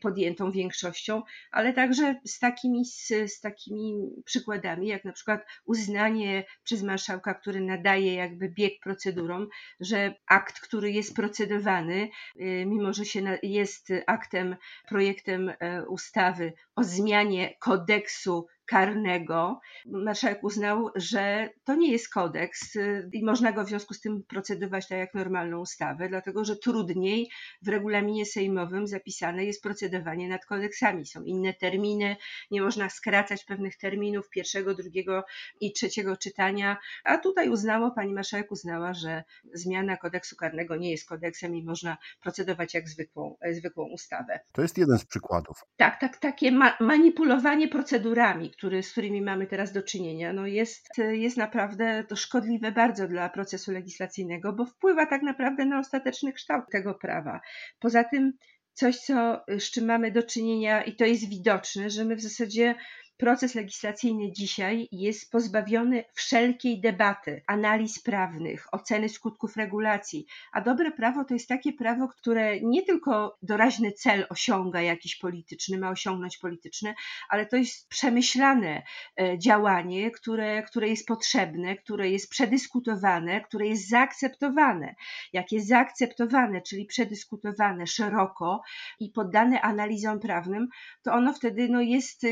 podjętą 0.00 0.52
większością, 0.52 1.22
ale 1.50 1.72
także 1.72 2.14
z 2.24 2.38
takimi, 2.38 2.84
z, 2.84 3.08
z 3.08 3.40
takimi 3.40 3.94
przykładami, 4.24 4.88
jak 4.88 5.04
na 5.04 5.12
przykład 5.12 5.46
uznanie 5.64 6.44
przez 6.64 6.82
marszałka, 6.82 7.34
który 7.34 7.60
nadaje 7.60 8.14
jakby 8.14 8.48
bieg 8.48 8.72
procedurom, 8.82 9.48
że 9.80 10.14
akt, 10.26 10.60
który 10.68 10.90
jest 10.90 11.16
procedowany, 11.16 12.10
y, 12.36 12.64
mimo 12.66 12.92
że 12.92 13.04
się 13.04 13.38
jest 13.42 13.88
aktem, 14.06 14.56
projektem 14.88 15.48
e, 15.48 15.84
ustawy 15.86 16.52
o 16.76 16.84
zmianie 16.84 17.54
kodeksu 17.58 18.46
karnego. 18.68 19.60
Marszałek 19.86 20.44
uznał, 20.44 20.90
że 20.94 21.48
to 21.64 21.74
nie 21.74 21.92
jest 21.92 22.12
kodeks 22.12 22.76
y, 22.76 23.10
i 23.12 23.24
można 23.24 23.52
go 23.52 23.64
w 23.64 23.68
związku 23.68 23.94
z 23.94 24.00
tym 24.00 24.22
procedować 24.28 24.88
tak 24.88 24.98
jak 24.98 25.14
normalną 25.14 25.60
ustawę, 25.60 26.08
dlatego 26.08 26.44
że 26.44 26.56
trudniej 26.56 27.30
w 27.62 27.68
regulaminie 27.68 28.26
sejmowym 28.26 28.86
zapisane 28.86 29.44
jest 29.44 29.62
procedowanie 29.62 30.28
nad 30.28 30.46
kodeksami. 30.46 31.06
Są 31.06 31.22
inne 31.22 31.54
terminy, 31.54 32.16
nie 32.50 32.62
można 32.62 32.88
skracać 32.90 33.44
pewnych 33.44 33.76
terminów 33.76 34.30
pierwszego, 34.30 34.74
drugiego 34.74 35.24
i 35.60 35.72
trzeciego 35.72 36.16
czytania, 36.16 36.76
a 37.04 37.18
tutaj 37.18 37.48
uznało, 37.48 37.90
pani 37.90 38.14
marszałek 38.14 38.52
uznała, 38.52 38.94
że 38.94 39.24
zmiana 39.54 39.96
kodeksu 39.96 40.36
karnego 40.36 40.76
nie 40.76 40.90
jest 40.90 41.08
kodeksem 41.08 41.56
i 41.56 41.64
można 41.64 41.96
procedować 42.22 42.74
jak 42.74 42.88
zwykłą, 42.88 43.36
zwykłą 43.52 43.84
ustawę. 43.84 44.40
To 44.52 44.62
jest 44.62 44.78
jeden 44.78 44.98
z 44.98 45.04
przykładów. 45.04 45.64
Tak, 45.76 46.00
tak, 46.00 46.16
takie 46.16 46.52
ma 46.52 46.76
manipulowanie 46.80 47.68
procedurami, 47.68 48.50
który, 48.58 48.82
z 48.82 48.92
którymi 48.92 49.22
mamy 49.22 49.46
teraz 49.46 49.72
do 49.72 49.82
czynienia, 49.82 50.32
no 50.32 50.46
jest, 50.46 50.88
jest 50.98 51.36
naprawdę 51.36 52.04
to 52.08 52.16
szkodliwe 52.16 52.72
bardzo 52.72 53.08
dla 53.08 53.28
procesu 53.28 53.72
legislacyjnego, 53.72 54.52
bo 54.52 54.66
wpływa 54.66 55.06
tak 55.06 55.22
naprawdę 55.22 55.64
na 55.64 55.78
ostateczny 55.78 56.32
kształt 56.32 56.64
tego 56.72 56.94
prawa. 56.94 57.40
Poza 57.78 58.04
tym 58.04 58.32
coś, 58.72 58.96
co, 58.96 59.44
z 59.58 59.70
czym 59.70 59.86
mamy 59.86 60.12
do 60.12 60.22
czynienia 60.22 60.82
i 60.82 60.96
to 60.96 61.04
jest 61.04 61.28
widoczne, 61.28 61.90
że 61.90 62.04
my 62.04 62.16
w 62.16 62.22
zasadzie 62.22 62.74
proces 63.18 63.54
legislacyjny 63.54 64.32
dzisiaj 64.32 64.88
jest 64.92 65.30
pozbawiony 65.30 66.04
wszelkiej 66.14 66.80
debaty, 66.80 67.42
analiz 67.46 68.02
prawnych, 68.02 68.66
oceny 68.72 69.08
skutków 69.08 69.56
regulacji. 69.56 70.26
A 70.52 70.60
dobre 70.60 70.90
prawo 70.90 71.24
to 71.24 71.34
jest 71.34 71.48
takie 71.48 71.72
prawo, 71.72 72.08
które 72.08 72.60
nie 72.60 72.82
tylko 72.82 73.38
doraźny 73.42 73.92
cel 73.92 74.26
osiąga 74.30 74.80
jakiś 74.80 75.16
polityczny, 75.16 75.78
ma 75.78 75.90
osiągnąć 75.90 76.38
polityczny, 76.38 76.94
ale 77.28 77.46
to 77.46 77.56
jest 77.56 77.88
przemyślane 77.88 78.82
e, 79.20 79.38
działanie, 79.38 80.10
które, 80.10 80.62
które 80.62 80.88
jest 80.88 81.06
potrzebne, 81.06 81.76
które 81.76 82.10
jest 82.10 82.30
przedyskutowane, 82.30 83.40
które 83.40 83.66
jest 83.66 83.88
zaakceptowane. 83.88 84.94
Jak 85.32 85.52
jest 85.52 85.68
zaakceptowane, 85.68 86.62
czyli 86.62 86.86
przedyskutowane 86.86 87.86
szeroko 87.86 88.62
i 89.00 89.10
poddane 89.10 89.60
analizom 89.60 90.20
prawnym, 90.20 90.68
to 91.02 91.12
ono 91.12 91.32
wtedy 91.32 91.68
no, 91.68 91.80
jest 91.80 92.22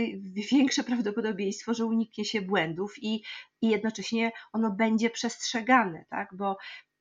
większe 0.52 0.75
większe 0.76 0.94
prawdopodobieństwo, 0.94 1.74
że 1.74 1.84
uniknie 1.84 2.24
się 2.24 2.42
błędów 2.42 2.94
i, 3.02 3.22
i 3.62 3.68
jednocześnie 3.68 4.32
ono 4.52 4.70
będzie 4.70 5.10
przestrzegane, 5.10 6.04
tak? 6.10 6.28
bo 6.32 6.56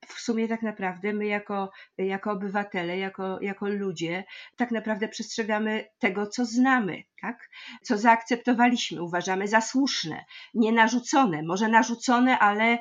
w 0.08 0.20
sumie 0.20 0.48
tak 0.48 0.62
naprawdę 0.62 1.14
my 1.14 1.26
jako, 1.26 1.72
jako 1.98 2.32
obywatele, 2.32 2.98
jako, 2.98 3.42
jako 3.42 3.70
ludzie, 3.70 4.24
tak 4.56 4.72
naprawdę 4.72 5.08
przestrzegamy 5.08 5.86
tego, 6.00 6.28
co 6.28 6.46
znamy, 6.46 7.04
tak? 7.26 7.50
co 7.82 7.98
zaakceptowaliśmy, 7.98 9.04
uważamy 9.04 9.48
za 9.48 9.62
słuszne, 9.62 10.26
nie 10.54 10.72
narzucone, 10.72 11.44
może 11.44 11.68
narzucone, 11.68 12.40
ale 12.40 12.78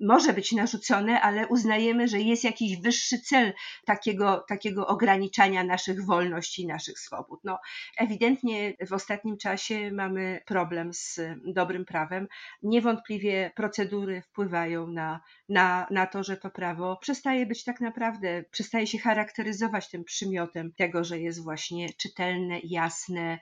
może 0.00 0.32
być 0.32 0.52
narzucone, 0.52 1.20
ale 1.20 1.48
uznajemy, 1.48 2.08
że 2.08 2.20
jest 2.20 2.44
jakiś 2.44 2.80
wyższy 2.80 3.18
cel 3.18 3.52
takiego, 3.86 4.44
takiego 4.48 4.86
ograniczania 4.86 5.64
naszych 5.64 6.04
wolności, 6.04 6.66
naszych 6.66 6.98
swobód. 6.98 7.40
No, 7.44 7.58
ewidentnie 7.98 8.74
w 8.88 8.92
ostatnim 8.92 9.36
czasie 9.36 9.90
mamy 9.92 10.40
problem 10.46 10.94
z 10.94 11.20
dobrym 11.46 11.84
prawem. 11.84 12.28
Niewątpliwie 12.62 13.50
procedury 13.56 14.22
wpływają 14.22 14.86
na, 14.86 15.20
na, 15.48 15.86
na 15.90 16.06
to, 16.06 16.22
że 16.22 16.36
to 16.36 16.50
prawo 16.50 16.96
przestaje 16.96 17.46
być 17.46 17.64
tak 17.64 17.80
naprawdę, 17.80 18.44
przestaje 18.50 18.86
się 18.86 18.98
charakteryzować 18.98 19.90
tym 19.90 20.04
przymiotem 20.04 20.72
tego, 20.72 21.04
że 21.04 21.18
jest 21.18 21.42
właśnie 21.42 21.92
czytelne, 21.92 22.60
jasne, 22.64 23.38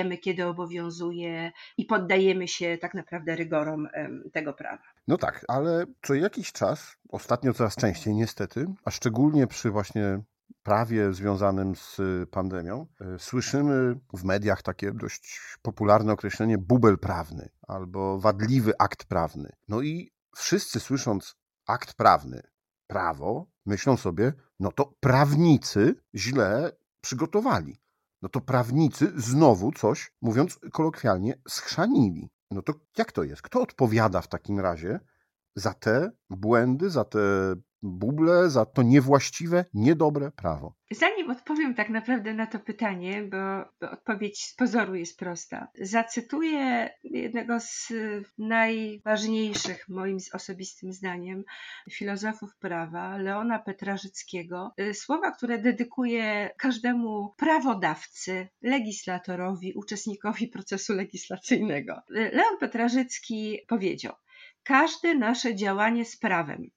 wiemy 0.00 0.18
kiedy 0.18 0.46
obowiązuje 0.46 1.52
i 1.76 1.84
poddajemy 1.84 2.48
się 2.48 2.78
tak 2.80 2.94
naprawdę 2.94 3.36
rygorom 3.36 3.88
tego 4.32 4.52
prawa. 4.52 4.82
No 5.08 5.18
tak, 5.18 5.44
ale 5.48 5.84
co 6.02 6.14
jakiś 6.14 6.52
czas, 6.52 6.96
ostatnio 7.08 7.54
coraz 7.54 7.76
częściej 7.76 8.14
niestety, 8.14 8.66
a 8.84 8.90
szczególnie 8.90 9.46
przy 9.46 9.70
właśnie 9.70 10.20
prawie 10.62 11.12
związanym 11.12 11.76
z 11.76 12.00
pandemią, 12.30 12.86
e, 13.00 13.18
słyszymy 13.18 14.00
w 14.14 14.24
mediach 14.24 14.62
takie 14.62 14.92
dość 14.92 15.40
popularne 15.62 16.12
określenie 16.12 16.58
bubel 16.58 16.98
prawny 16.98 17.48
albo 17.68 18.18
wadliwy 18.18 18.72
akt 18.78 19.04
prawny. 19.04 19.52
No 19.68 19.80
i 19.80 20.12
wszyscy 20.36 20.80
słysząc 20.80 21.36
akt 21.66 21.94
prawny, 21.94 22.42
prawo, 22.86 23.46
myślą 23.66 23.96
sobie, 23.96 24.32
no 24.60 24.72
to 24.72 24.94
prawnicy 25.00 25.94
źle 26.14 26.72
przygotowali. 27.00 27.76
No 28.22 28.28
to 28.28 28.40
prawnicy 28.40 29.12
znowu 29.16 29.72
coś, 29.72 30.12
mówiąc 30.22 30.58
kolokwialnie, 30.72 31.34
schrzanili. 31.48 32.30
No 32.50 32.62
to 32.62 32.72
jak 32.98 33.12
to 33.12 33.22
jest? 33.22 33.42
Kto 33.42 33.62
odpowiada 33.62 34.20
w 34.20 34.28
takim 34.28 34.60
razie 34.60 35.00
za 35.56 35.74
te 35.74 36.10
błędy, 36.30 36.90
za 36.90 37.04
te 37.04 37.20
buble, 37.82 38.50
za 38.50 38.64
to 38.66 38.82
niewłaściwe, 38.82 39.64
niedobre 39.74 40.30
prawo? 40.30 40.74
Zanim 40.90 41.30
odpowiem 41.30 41.74
tak 41.74 41.88
naprawdę 41.88 42.34
na 42.34 42.46
to 42.46 42.58
pytanie, 42.58 43.22
bo, 43.22 43.36
bo 43.80 43.90
odpowiedź 43.90 44.44
z 44.44 44.54
pozoru 44.54 44.94
jest 44.94 45.18
prosta, 45.18 45.68
zacytuję 45.80 46.90
jednego 47.04 47.60
z 47.60 47.92
najważniejszych, 48.38 49.88
moim 49.88 50.18
osobistym 50.32 50.92
zdaniem, 50.92 51.44
filozofów 51.90 52.56
prawa, 52.56 53.16
Leona 53.16 53.58
Petrażyckiego, 53.58 54.74
słowa, 54.92 55.30
które 55.30 55.58
dedykuję 55.58 56.50
każdemu 56.58 57.34
prawodawcy, 57.36 58.48
legislatorowi, 58.62 59.72
uczestnikowi 59.74 60.48
procesu 60.48 60.94
legislacyjnego. 60.94 62.02
Leon 62.08 62.58
Petrażycki 62.60 63.58
powiedział: 63.68 64.14
Każde 64.62 65.14
nasze 65.14 65.54
działanie 65.54 66.04
z 66.04 66.16
prawem 66.16 66.70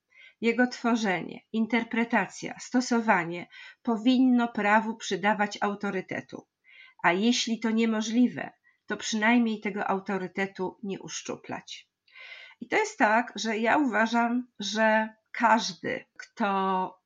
jego 0.43 0.67
tworzenie, 0.67 1.41
interpretacja, 1.53 2.55
stosowanie 2.59 3.47
powinno 3.83 4.47
prawu 4.47 4.95
przydawać 4.95 5.57
autorytetu, 5.61 6.47
a 7.03 7.11
jeśli 7.11 7.59
to 7.59 7.71
niemożliwe, 7.71 8.51
to 8.85 8.97
przynajmniej 8.97 9.59
tego 9.61 9.87
autorytetu 9.87 10.79
nie 10.83 10.99
uszczuplać. 10.99 11.89
I 12.61 12.67
to 12.67 12.75
jest 12.75 12.97
tak, 12.97 13.33
że 13.35 13.57
ja 13.57 13.77
uważam, 13.77 14.47
że 14.59 15.09
każdy, 15.31 16.05
kto 16.17 16.99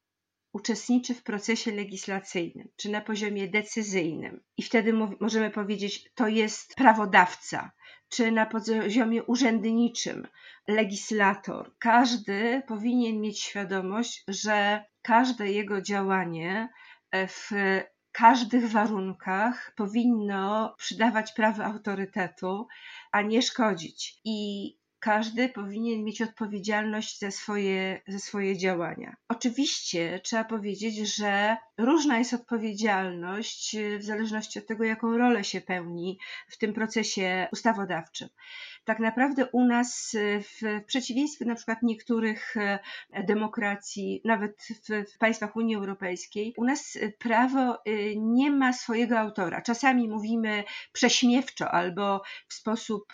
uczestniczy 0.51 1.13
w 1.13 1.23
procesie 1.23 1.71
legislacyjnym, 1.71 2.69
czy 2.75 2.89
na 2.89 3.01
poziomie 3.01 3.47
decyzyjnym, 3.47 4.43
i 4.57 4.63
wtedy 4.63 4.93
możemy 5.19 5.49
powiedzieć, 5.49 6.09
to 6.15 6.27
jest 6.27 6.75
prawodawca, 6.75 7.71
czy 8.09 8.31
na 8.31 8.45
poziomie 8.45 9.23
urzędniczym, 9.23 10.27
legislator. 10.67 11.71
Każdy 11.79 12.61
powinien 12.67 13.21
mieć 13.21 13.39
świadomość, 13.39 14.23
że 14.27 14.83
każde 15.01 15.51
jego 15.51 15.81
działanie 15.81 16.69
e, 17.11 17.27
w 17.27 17.51
każdych 18.11 18.71
warunkach 18.71 19.73
powinno 19.75 20.75
przydawać 20.77 21.33
prawo 21.33 21.63
autorytetu, 21.63 22.67
a 23.11 23.21
nie 23.21 23.41
szkodzić. 23.41 24.19
I 24.25 24.69
każdy 24.99 25.49
powinien 25.49 26.03
mieć 26.03 26.21
odpowiedzialność 26.21 27.19
za 27.19 27.31
swoje, 27.31 28.01
za 28.07 28.19
swoje 28.19 28.57
działania. 28.57 29.15
Oczywiście 29.29 30.19
trzeba 30.23 30.43
powiedzieć, 30.43 31.15
że 31.15 31.57
różna 31.77 32.19
jest 32.19 32.33
odpowiedzialność 32.33 33.75
w 33.99 34.03
zależności 34.03 34.59
od 34.59 34.67
tego, 34.67 34.83
jaką 34.83 35.17
rolę 35.17 35.43
się 35.43 35.61
pełni 35.61 36.19
w 36.49 36.57
tym 36.57 36.73
procesie 36.73 37.47
ustawodawczym 37.51 38.29
tak 38.87 38.99
naprawdę 38.99 39.45
u 39.51 39.65
nas, 39.65 40.15
e, 40.15 40.41
w 40.41 40.85
przeciwieństwie 40.85 41.45
na 41.45 41.55
przykład 41.55 41.83
niektórych 41.83 42.57
e, 42.57 42.79
demokracji, 43.23 44.21
nawet 44.25 44.67
w, 45.13 45.17
państwach 45.17 45.55
Unii 45.55 45.75
Europejskiej, 45.75 46.53
u 46.57 46.65
nas 46.65 46.97
prawo 47.19 47.85
e, 47.85 47.91
nie 48.15 48.51
ma 48.51 48.73
swojego 48.73 49.19
autora. 49.19 49.61
Czasami 49.61 50.07
mówimy 50.07 50.63
prześmiewczo 50.93 51.71
albo 51.71 52.21
w 52.47 52.53
sposób 52.53 53.13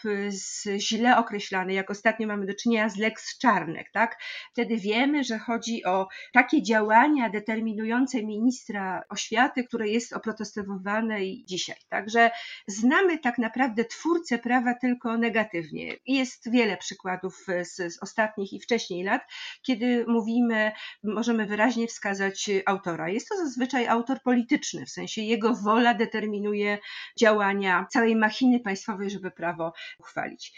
źle 0.77 1.17
określany, 1.17 1.73
jak 1.73 1.91
ostatnio 1.91 2.27
mamy 2.27 2.45
do 2.45 2.53
czynienia 2.53 2.89
z 2.89 2.97
Lex 2.97 3.37
Czarnek, 3.37 3.91
tak? 3.91 4.17
Wtedy 4.51 4.77
wiemy, 4.77 5.23
że 5.23 5.39
chodzi 5.39 5.85
o 5.85 6.07
takie 6.33 6.61
działania 6.61 7.29
determinujące 7.29 8.23
ministra 8.23 9.03
oświaty, 9.09 9.63
które 9.63 9.87
jest 9.87 10.13
oprotestowane 10.13 11.25
i 11.25 11.45
dzisiaj. 11.45 11.75
Także 11.89 12.31
znamy 12.67 13.17
tak 13.17 13.37
naprawdę 13.37 13.85
twórcę 13.85 14.39
prawa 14.39 14.73
tylko 14.73 15.17
negatywnie. 15.17 15.62
Jest 16.05 16.51
wiele 16.51 16.77
przykładów 16.77 17.45
z, 17.61 17.93
z 17.93 18.03
ostatnich 18.03 18.53
i 18.53 18.59
wcześniej 18.59 19.03
lat, 19.03 19.21
kiedy 19.61 20.05
mówimy, 20.07 20.71
możemy 21.03 21.45
wyraźnie 21.45 21.87
wskazać 21.87 22.49
autora. 22.65 23.09
Jest 23.09 23.29
to 23.29 23.37
zazwyczaj 23.37 23.87
autor 23.87 24.21
polityczny, 24.21 24.85
w 24.85 24.89
sensie 24.89 25.21
jego 25.21 25.55
wola 25.55 25.93
determinuje 25.93 26.77
działania 27.19 27.87
całej 27.89 28.15
machiny 28.15 28.59
państwowej, 28.59 29.09
żeby 29.09 29.31
prawo 29.31 29.73
uchwalić. 29.99 30.53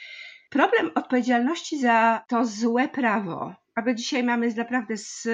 Problem 0.49 0.91
odpowiedzialności 0.95 1.79
za 1.79 2.23
to 2.27 2.45
złe 2.45 2.87
prawo 2.87 3.64
aby 3.75 3.95
dzisiaj 3.95 4.23
mamy 4.23 4.53
naprawdę 4.53 4.97
z, 4.97 5.27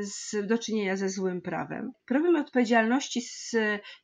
z, 0.00 0.46
do 0.46 0.58
czynienia 0.58 0.96
ze 0.96 1.08
złym 1.08 1.42
prawem. 1.42 1.92
Problem 2.06 2.36
odpowiedzialności 2.36 3.22
z, 3.22 3.54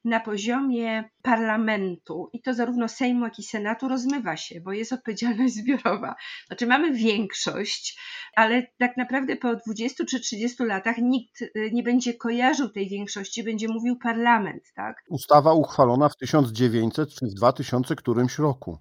na 0.04 0.20
poziomie 0.20 1.04
parlamentu 1.22 2.30
i 2.32 2.42
to 2.42 2.54
zarówno 2.54 2.88
Sejmu, 2.88 3.24
jak 3.24 3.38
i 3.38 3.42
Senatu 3.42 3.88
rozmywa 3.88 4.36
się, 4.36 4.60
bo 4.60 4.72
jest 4.72 4.92
odpowiedzialność 4.92 5.54
zbiorowa. 5.54 6.14
Znaczy 6.46 6.66
mamy 6.66 6.92
większość, 6.92 8.00
ale 8.36 8.66
tak 8.78 8.96
naprawdę 8.96 9.36
po 9.36 9.56
20 9.56 10.04
czy 10.04 10.20
30 10.20 10.64
latach 10.64 10.98
nikt 10.98 11.42
y, 11.42 11.70
nie 11.72 11.82
będzie 11.82 12.14
kojarzył 12.14 12.68
tej 12.68 12.88
większości, 12.88 13.44
będzie 13.44 13.68
mówił 13.68 13.96
parlament, 13.96 14.62
tak? 14.74 15.04
Ustawa 15.10 15.52
uchwalona 15.52 16.08
w 16.08 16.16
1900 16.16 17.08
czy 17.14 17.26
w 17.26 17.34
2000 17.34 17.96
którymś 17.96 18.38
roku. 18.38 18.78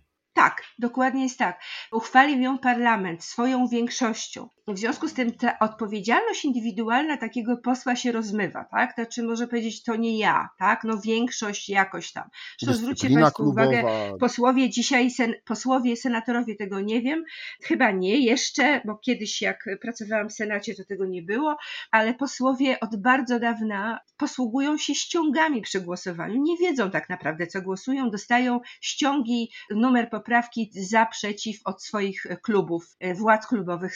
Dokładnie 0.79 1.23
jest 1.23 1.39
tak. 1.39 1.61
Uchwalił 1.91 2.41
ją 2.41 2.57
parlament 2.57 3.23
swoją 3.23 3.67
większością. 3.67 4.49
W 4.67 4.77
związku 4.77 5.07
z 5.07 5.13
tym 5.13 5.31
ta 5.31 5.59
odpowiedzialność 5.59 6.45
indywidualna 6.45 7.17
takiego 7.17 7.57
posła 7.57 7.95
się 7.95 8.11
rozmywa, 8.11 8.65
tak? 8.71 8.93
Znaczy 8.93 9.23
może 9.23 9.47
powiedzieć, 9.47 9.83
to 9.83 9.95
nie 9.95 10.17
ja, 10.17 10.49
tak? 10.59 10.83
No 10.83 11.01
większość 11.01 11.69
jakoś 11.69 12.11
tam. 12.11 12.29
Zresztą 12.59 12.81
zwróćcie 12.81 13.09
Państwo 13.09 13.43
klubowa. 13.43 13.61
uwagę, 13.61 13.83
posłowie 14.19 14.69
dzisiaj, 14.69 15.11
sen, 15.11 15.33
posłowie, 15.45 15.95
senatorowie 15.95 16.55
tego 16.55 16.79
nie 16.79 17.01
wiem, 17.01 17.23
chyba 17.63 17.91
nie 17.91 18.19
jeszcze, 18.19 18.81
bo 18.85 18.95
kiedyś 18.95 19.41
jak 19.41 19.65
pracowałam 19.81 20.29
w 20.29 20.33
Senacie, 20.33 20.75
to 20.75 20.83
tego 20.85 21.05
nie 21.05 21.21
było, 21.21 21.57
ale 21.91 22.13
posłowie 22.13 22.79
od 22.79 23.01
bardzo 23.01 23.39
dawna 23.39 23.99
posługują 24.17 24.77
się 24.77 24.95
ściągami 24.95 25.61
przy 25.61 25.81
głosowaniu. 25.81 26.41
Nie 26.41 26.57
wiedzą 26.57 26.91
tak 26.91 27.09
naprawdę, 27.09 27.47
co 27.47 27.61
głosują, 27.61 28.09
dostają 28.09 28.59
ściągi, 28.81 29.51
numer 29.69 30.09
poprawki 30.09 30.66
za, 30.71 31.05
przeciw 31.05 31.61
od 31.65 31.83
swoich 31.83 32.25
klubów, 32.41 32.97
władz 33.15 33.47
klubowych 33.47 33.95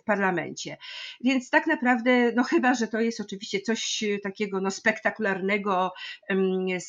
w 0.00 0.04
parlamencie. 0.04 0.76
Więc 1.24 1.50
tak 1.50 1.66
naprawdę, 1.66 2.32
no 2.32 2.44
chyba, 2.44 2.74
że 2.74 2.88
to 2.88 3.00
jest 3.00 3.20
oczywiście 3.20 3.60
coś 3.60 4.04
takiego 4.22 4.60
no, 4.60 4.70
spektakularnego, 4.70 5.92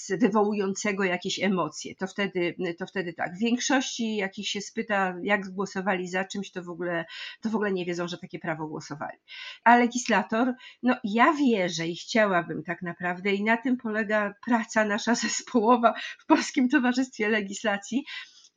wywołującego 0.10 1.04
jakieś 1.04 1.40
emocje, 1.40 1.96
to 1.96 2.08
wtedy, 2.08 2.56
to 2.78 2.86
wtedy 2.88 3.14
tak. 3.14 3.36
W 3.36 3.40
większości, 3.40 4.16
jak 4.16 4.36
się 4.36 4.62
spyta, 4.62 5.16
jak 5.24 5.50
głosowali 5.50 6.08
za 6.08 6.26
czymś, 6.26 6.52
to 6.52 6.64
w 6.64 6.70
ogóle, 6.70 7.06
to 7.42 7.50
w 7.50 7.56
ogóle 7.56 7.72
nie 7.72 7.86
wiedzą, 7.86 8.08
że 8.08 8.18
takie 8.18 8.40
prawo 8.40 8.68
głosowali. 8.68 9.18
A 9.64 9.78
legislator, 9.78 10.54
no 10.84 10.98
ja 11.04 11.34
wierzę 11.34 11.88
i 11.88 11.96
chciałabym 11.96 12.64
tak 12.64 12.82
naprawdę, 12.82 13.34
i 13.34 13.44
na 13.44 13.58
tym 13.58 13.78
polega 13.78 14.34
praca 14.46 14.86
nasza 14.86 15.16
zespołowa 15.26 15.94
w 16.20 16.26
Polskim 16.26 16.70
Towarzystwie 16.70 17.30
Legislacji, 17.30 18.06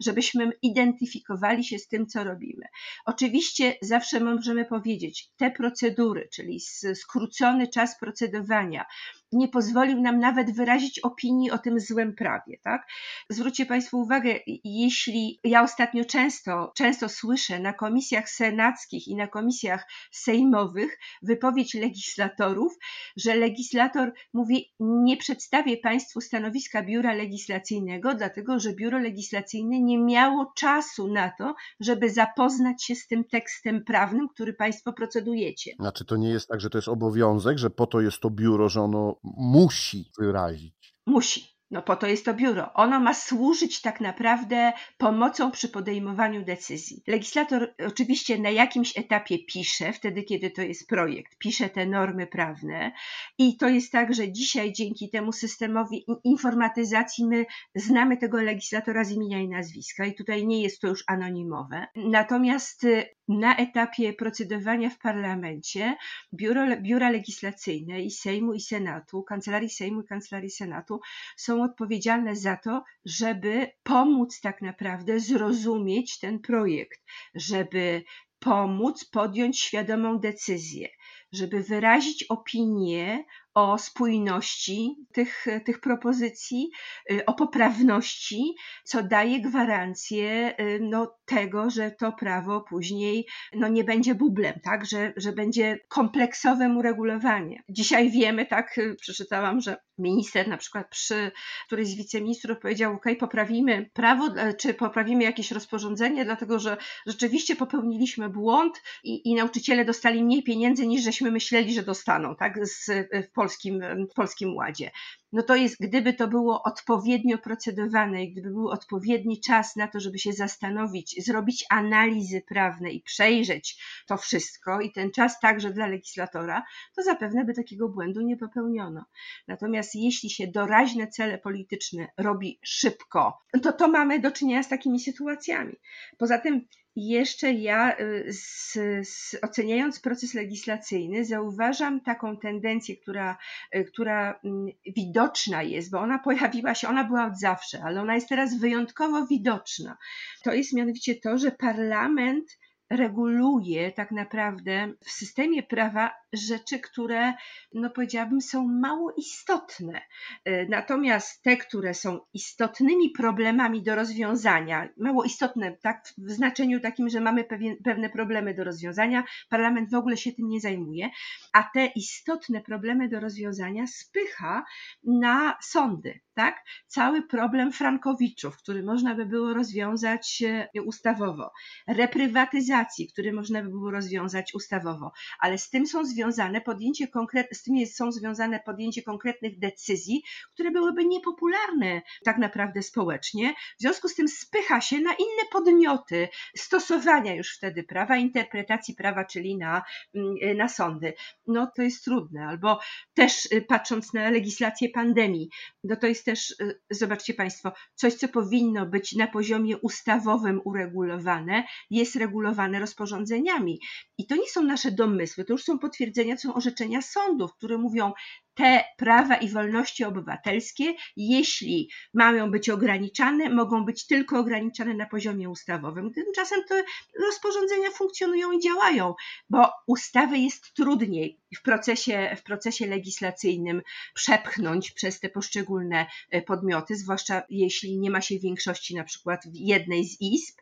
żebyśmy 0.00 0.52
identyfikowali 0.62 1.64
się 1.64 1.78
z 1.78 1.88
tym, 1.88 2.06
co 2.06 2.24
robimy. 2.24 2.66
Oczywiście 3.04 3.74
zawsze 3.82 4.20
możemy 4.20 4.64
powiedzieć, 4.64 5.30
te 5.36 5.50
procedury, 5.50 6.28
czyli 6.32 6.60
skrócony 6.94 7.68
czas 7.68 7.98
procedowania, 7.98 8.84
nie 9.32 9.48
pozwolił 9.48 10.00
nam 10.00 10.18
nawet 10.18 10.54
wyrazić 10.54 10.98
opinii 10.98 11.50
o 11.50 11.58
tym 11.58 11.80
złym 11.80 12.14
prawie, 12.14 12.58
tak? 12.62 12.86
Zwróćcie 13.28 13.66
Państwo 13.66 13.96
uwagę, 13.96 14.34
jeśli 14.64 15.40
ja 15.44 15.62
ostatnio 15.62 16.04
często, 16.04 16.72
często 16.76 17.08
słyszę 17.08 17.60
na 17.60 17.72
komisjach 17.72 18.30
senackich 18.30 19.08
i 19.08 19.16
na 19.16 19.26
komisjach 19.26 19.86
sejmowych 20.10 20.98
wypowiedź 21.22 21.74
legislatorów, 21.74 22.78
że 23.16 23.34
legislator 23.34 24.12
mówi, 24.34 24.72
nie 24.80 25.16
przedstawię 25.16 25.76
Państwu 25.76 26.20
stanowiska 26.20 26.82
biura 26.82 27.12
legislacyjnego, 27.14 28.14
dlatego 28.14 28.58
że 28.58 28.72
biuro 28.72 28.98
legislacyjne 28.98 29.80
nie 29.80 29.98
miało 29.98 30.52
czasu 30.56 31.12
na 31.12 31.30
to, 31.38 31.54
żeby 31.80 32.10
zapoznać 32.10 32.84
się 32.84 32.94
z 32.94 33.06
tym 33.06 33.24
tekstem 33.24 33.84
prawnym, 33.84 34.28
który 34.28 34.52
Państwo 34.52 34.92
procedujecie. 34.92 35.70
Znaczy 35.78 36.04
to 36.04 36.16
nie 36.16 36.28
jest 36.28 36.48
tak, 36.48 36.60
że 36.60 36.70
to 36.70 36.78
jest 36.78 36.88
obowiązek, 36.88 37.58
że 37.58 37.70
po 37.70 37.86
to 37.86 38.00
jest 38.00 38.20
to 38.20 38.30
biuro, 38.30 38.68
że 38.68 38.82
ono 38.82 39.19
musi 39.22 40.10
wyrazić. 40.18 40.94
Musi. 41.06 41.59
No 41.70 41.82
po 41.82 41.96
to 41.96 42.06
jest 42.06 42.24
to 42.24 42.34
biuro. 42.34 42.72
Ono 42.74 43.00
ma 43.00 43.14
służyć 43.14 43.80
tak 43.80 44.00
naprawdę 44.00 44.72
pomocą 44.98 45.50
przy 45.50 45.68
podejmowaniu 45.68 46.44
decyzji. 46.44 47.02
Legislator 47.06 47.74
oczywiście 47.86 48.38
na 48.38 48.50
jakimś 48.50 48.98
etapie 48.98 49.38
pisze, 49.38 49.92
wtedy 49.92 50.22
kiedy 50.22 50.50
to 50.50 50.62
jest 50.62 50.88
projekt, 50.88 51.38
pisze 51.38 51.68
te 51.68 51.86
normy 51.86 52.26
prawne 52.26 52.92
i 53.38 53.56
to 53.56 53.68
jest 53.68 53.92
tak, 53.92 54.14
że 54.14 54.32
dzisiaj 54.32 54.72
dzięki 54.72 55.10
temu 55.10 55.32
systemowi 55.32 56.04
informatyzacji 56.24 57.26
my 57.26 57.46
znamy 57.74 58.16
tego 58.16 58.42
legislatora 58.42 59.04
z 59.04 59.10
imienia 59.10 59.38
i 59.40 59.48
nazwiska 59.48 60.06
i 60.06 60.14
tutaj 60.14 60.46
nie 60.46 60.62
jest 60.62 60.80
to 60.80 60.88
już 60.88 61.04
anonimowe. 61.06 61.86
Natomiast 61.96 62.84
y, 62.84 63.04
na 63.28 63.56
etapie 63.56 64.12
procedowania 64.12 64.90
w 64.90 64.98
parlamencie 64.98 65.96
biuro, 66.34 66.66
biura 66.80 67.10
legislacyjne 67.10 68.00
i 68.00 68.10
Sejmu 68.10 68.52
i 68.52 68.60
Senatu, 68.60 69.22
Kancelarii 69.22 69.70
Sejmu 69.70 70.00
i 70.00 70.06
Kancelarii 70.06 70.50
Senatu 70.50 71.00
są 71.36 71.59
odpowiedzialne 71.62 72.36
za 72.36 72.56
to, 72.56 72.82
żeby 73.04 73.66
pomóc 73.82 74.40
tak 74.40 74.62
naprawdę 74.62 75.20
zrozumieć 75.20 76.18
ten 76.18 76.38
projekt, 76.38 77.00
żeby 77.34 78.02
pomóc 78.38 79.04
podjąć 79.04 79.60
świadomą 79.60 80.18
decyzję, 80.18 80.88
żeby 81.32 81.62
wyrazić 81.62 82.24
opinię 82.28 83.24
o 83.54 83.78
spójności 83.78 84.96
tych, 85.12 85.46
tych 85.64 85.80
propozycji, 85.80 86.70
y, 87.12 87.24
o 87.26 87.34
poprawności, 87.34 88.54
co 88.84 89.02
daje 89.02 89.40
gwarancję 89.40 90.54
y, 90.60 90.78
no, 90.82 91.16
tego, 91.24 91.70
że 91.70 91.90
to 91.90 92.12
prawo 92.12 92.60
później 92.60 93.26
no, 93.52 93.68
nie 93.68 93.84
będzie 93.84 94.14
bublem, 94.14 94.60
tak? 94.62 94.86
że, 94.86 95.12
że 95.16 95.32
będzie 95.32 95.78
kompleksowym 95.88 96.76
uregulowaniem. 96.76 97.62
Dzisiaj 97.68 98.10
wiemy, 98.10 98.46
tak, 98.46 98.78
y, 98.78 98.94
przeczytałam, 99.00 99.60
że 99.60 99.76
minister 99.98 100.48
na 100.48 100.56
przykład 100.56 100.88
przy 100.90 101.30
któryś 101.66 101.88
z 101.88 101.94
wiceministrów 101.94 102.58
powiedział, 102.58 102.94
ok, 102.94 103.04
poprawimy 103.18 103.90
prawo, 103.92 104.28
czy 104.58 104.74
poprawimy 104.74 105.24
jakieś 105.24 105.50
rozporządzenie, 105.50 106.24
dlatego 106.24 106.58
że 106.58 106.76
rzeczywiście 107.06 107.56
popełniliśmy 107.56 108.28
błąd 108.28 108.82
i, 109.04 109.30
i 109.30 109.34
nauczyciele 109.34 109.84
dostali 109.84 110.24
mniej 110.24 110.42
pieniędzy 110.42 110.86
niż 110.86 111.02
żeśmy 111.02 111.30
myśleli, 111.30 111.74
że 111.74 111.82
dostaną, 111.82 112.36
tak, 112.36 112.66
z, 112.66 112.90
w 113.28 113.32
polskim, 113.40 113.82
polskim 114.14 114.56
ładzie 114.56 114.90
no 115.32 115.42
to 115.42 115.56
jest, 115.56 115.76
gdyby 115.80 116.12
to 116.12 116.28
było 116.28 116.62
odpowiednio 116.62 117.38
procedowane 117.38 118.24
i 118.24 118.32
gdyby 118.32 118.50
był 118.50 118.68
odpowiedni 118.68 119.40
czas 119.40 119.76
na 119.76 119.88
to, 119.88 120.00
żeby 120.00 120.18
się 120.18 120.32
zastanowić, 120.32 121.24
zrobić 121.24 121.64
analizy 121.70 122.42
prawne 122.48 122.90
i 122.90 123.02
przejrzeć 123.02 123.82
to 124.06 124.16
wszystko, 124.16 124.80
i 124.80 124.92
ten 124.92 125.10
czas 125.10 125.40
także 125.40 125.70
dla 125.70 125.86
legislatora, 125.86 126.62
to 126.96 127.02
zapewne 127.02 127.44
by 127.44 127.54
takiego 127.54 127.88
błędu 127.88 128.20
nie 128.20 128.36
popełniono. 128.36 129.04
Natomiast 129.48 129.94
jeśli 129.94 130.30
się 130.30 130.46
doraźne 130.46 131.08
cele 131.08 131.38
polityczne 131.38 132.08
robi 132.16 132.58
szybko, 132.62 133.42
to 133.62 133.72
to 133.72 133.88
mamy 133.88 134.20
do 134.20 134.30
czynienia 134.30 134.62
z 134.62 134.68
takimi 134.68 135.00
sytuacjami. 135.00 135.76
Poza 136.18 136.38
tym 136.38 136.66
jeszcze 137.08 137.52
ja, 137.52 137.98
y, 137.98 138.32
z, 138.32 138.72
z, 139.08 139.36
oceniając 139.42 140.00
proces 140.00 140.34
legislacyjny, 140.34 141.24
zauważam 141.24 142.00
taką 142.00 142.36
tendencję, 142.36 142.96
która, 142.96 143.36
y, 143.76 143.84
która 143.84 144.40
mm, 144.44 144.66
widoczna 144.96 145.62
jest, 145.62 145.90
bo 145.90 146.00
ona 146.00 146.18
pojawiła 146.18 146.74
się, 146.74 146.88
ona 146.88 147.04
była 147.04 147.26
od 147.26 147.38
zawsze, 147.38 147.82
ale 147.84 148.00
ona 148.00 148.14
jest 148.14 148.28
teraz 148.28 148.58
wyjątkowo 148.58 149.26
widoczna. 149.26 149.96
To 150.42 150.52
jest 150.52 150.72
mianowicie 150.72 151.14
to, 151.14 151.38
że 151.38 151.50
parlament 151.50 152.58
reguluje 152.90 153.92
tak 153.92 154.10
naprawdę 154.10 154.92
w 155.04 155.10
systemie 155.10 155.62
prawa 155.62 156.19
rzeczy, 156.32 156.78
które, 156.78 157.34
no 157.74 157.90
powiedziałabym, 157.90 158.40
są 158.40 158.68
mało 158.68 159.12
istotne. 159.16 160.00
E, 160.44 160.66
natomiast 160.66 161.42
te, 161.42 161.56
które 161.56 161.94
są 161.94 162.20
istotnymi 162.34 163.10
problemami 163.10 163.82
do 163.82 163.94
rozwiązania, 163.94 164.88
mało 164.96 165.24
istotne 165.24 165.76
tak, 165.82 166.04
w 166.18 166.30
znaczeniu 166.30 166.80
takim, 166.80 167.08
że 167.08 167.20
mamy 167.20 167.44
pewien, 167.44 167.76
pewne 167.84 168.10
problemy 168.10 168.54
do 168.54 168.64
rozwiązania, 168.64 169.24
parlament 169.48 169.90
w 169.90 169.94
ogóle 169.94 170.16
się 170.16 170.32
tym 170.32 170.48
nie 170.48 170.60
zajmuje, 170.60 171.10
a 171.52 171.62
te 171.62 171.86
istotne 171.86 172.60
problemy 172.60 173.08
do 173.08 173.20
rozwiązania 173.20 173.86
spycha 173.86 174.64
na 175.04 175.56
sądy 175.62 176.20
tak? 176.40 176.64
Cały 176.86 177.22
problem 177.22 177.72
frankowiczów, 177.72 178.56
który 178.56 178.82
można 178.82 179.14
by 179.14 179.26
było 179.26 179.54
rozwiązać 179.54 180.42
e, 180.46 180.82
ustawowo, 180.82 181.52
reprywatyzacji, 181.86 183.08
który 183.12 183.32
można 183.32 183.62
by 183.62 183.68
było 183.68 183.90
rozwiązać 183.90 184.54
ustawowo, 184.54 185.12
ale 185.40 185.58
z 185.58 185.70
tym 185.70 185.86
są 185.86 186.04
związane 186.04 186.19
podjęcie 186.64 187.08
konkret, 187.08 187.48
z 187.52 187.62
tym 187.62 187.76
jest, 187.76 187.96
są 187.96 188.12
związane 188.12 188.60
podjęcie 188.60 189.02
konkretnych 189.02 189.58
decyzji, 189.58 190.22
które 190.54 190.70
byłyby 190.70 191.04
niepopularne 191.04 192.02
tak 192.24 192.38
naprawdę 192.38 192.82
społecznie. 192.82 193.54
W 193.78 193.80
związku 193.80 194.08
z 194.08 194.14
tym 194.14 194.28
spycha 194.28 194.80
się 194.80 194.96
na 195.00 195.12
inne 195.12 195.42
podmioty 195.52 196.28
stosowania 196.56 197.34
już 197.34 197.56
wtedy 197.56 197.82
prawa, 197.82 198.16
interpretacji 198.16 198.94
prawa, 198.94 199.24
czyli 199.24 199.56
na, 199.58 199.82
mm, 200.14 200.34
e, 200.42 200.54
na 200.54 200.68
sądy. 200.68 201.12
No 201.46 201.72
to 201.76 201.82
jest 201.82 202.04
trudne, 202.04 202.46
albo 202.46 202.80
też 203.14 203.48
e, 203.50 203.60
patrząc 203.60 204.12
na 204.12 204.30
legislację 204.30 204.88
pandemii, 204.88 205.50
no 205.84 205.96
to 205.96 206.06
jest 206.06 206.24
też, 206.24 206.50
y, 206.50 206.80
zobaczcie 206.90 207.34
Państwo, 207.34 207.72
coś, 207.94 208.14
co 208.14 208.28
powinno 208.28 208.86
być 208.86 209.12
na 209.12 209.26
poziomie 209.26 209.78
ustawowym 209.78 210.60
uregulowane, 210.64 211.64
jest 211.90 212.16
regulowane 212.16 212.78
rozporządzeniami. 212.78 213.80
I 214.18 214.26
to 214.26 214.36
nie 214.36 214.48
są 214.48 214.62
nasze 214.62 214.90
domysły, 214.90 215.44
to 215.44 215.52
już 215.52 215.64
są 215.64 215.78
potwierdzenia, 215.78 216.09
to 216.12 216.42
są 216.42 216.54
orzeczenia 216.54 217.02
sądów, 217.02 217.54
które 217.54 217.78
mówią, 217.78 218.12
te 218.60 218.84
prawa 218.96 219.36
i 219.36 219.48
wolności 219.48 220.04
obywatelskie, 220.04 220.94
jeśli 221.16 221.90
mają 222.14 222.50
być 222.50 222.70
ograniczane, 222.70 223.50
mogą 223.50 223.84
być 223.84 224.06
tylko 224.06 224.38
ograniczane 224.38 224.94
na 224.94 225.06
poziomie 225.06 225.50
ustawowym. 225.50 226.12
Tymczasem 226.12 226.60
te 226.68 226.84
rozporządzenia 227.26 227.90
funkcjonują 227.90 228.52
i 228.52 228.60
działają, 228.60 229.14
bo 229.50 229.72
ustawy 229.86 230.38
jest 230.38 230.74
trudniej 230.74 231.40
w 231.58 231.62
procesie, 231.62 232.36
w 232.36 232.42
procesie 232.42 232.86
legislacyjnym 232.86 233.82
przepchnąć 234.14 234.90
przez 234.90 235.20
te 235.20 235.28
poszczególne 235.28 236.06
e, 236.30 236.42
podmioty, 236.42 236.96
zwłaszcza 236.96 237.42
jeśli 237.50 237.98
nie 237.98 238.10
ma 238.10 238.20
się 238.20 238.38
większości 238.38 238.94
na 238.94 239.04
przykład 239.04 239.40
w 239.46 239.54
jednej 239.54 240.04
z 240.04 240.20
izb 240.20 240.58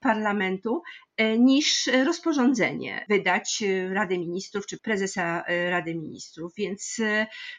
parlamentu, 0.00 0.82
E, 1.16 1.38
niż 1.38 1.90
rozporządzenie 2.04 3.06
wydać 3.08 3.62
e, 3.62 3.94
Rady 3.94 4.18
Ministrów 4.18 4.66
czy 4.66 4.78
prezesa 4.78 5.44
Rady 5.70 5.94
Ministrów, 5.94 6.54
więc 6.56 7.00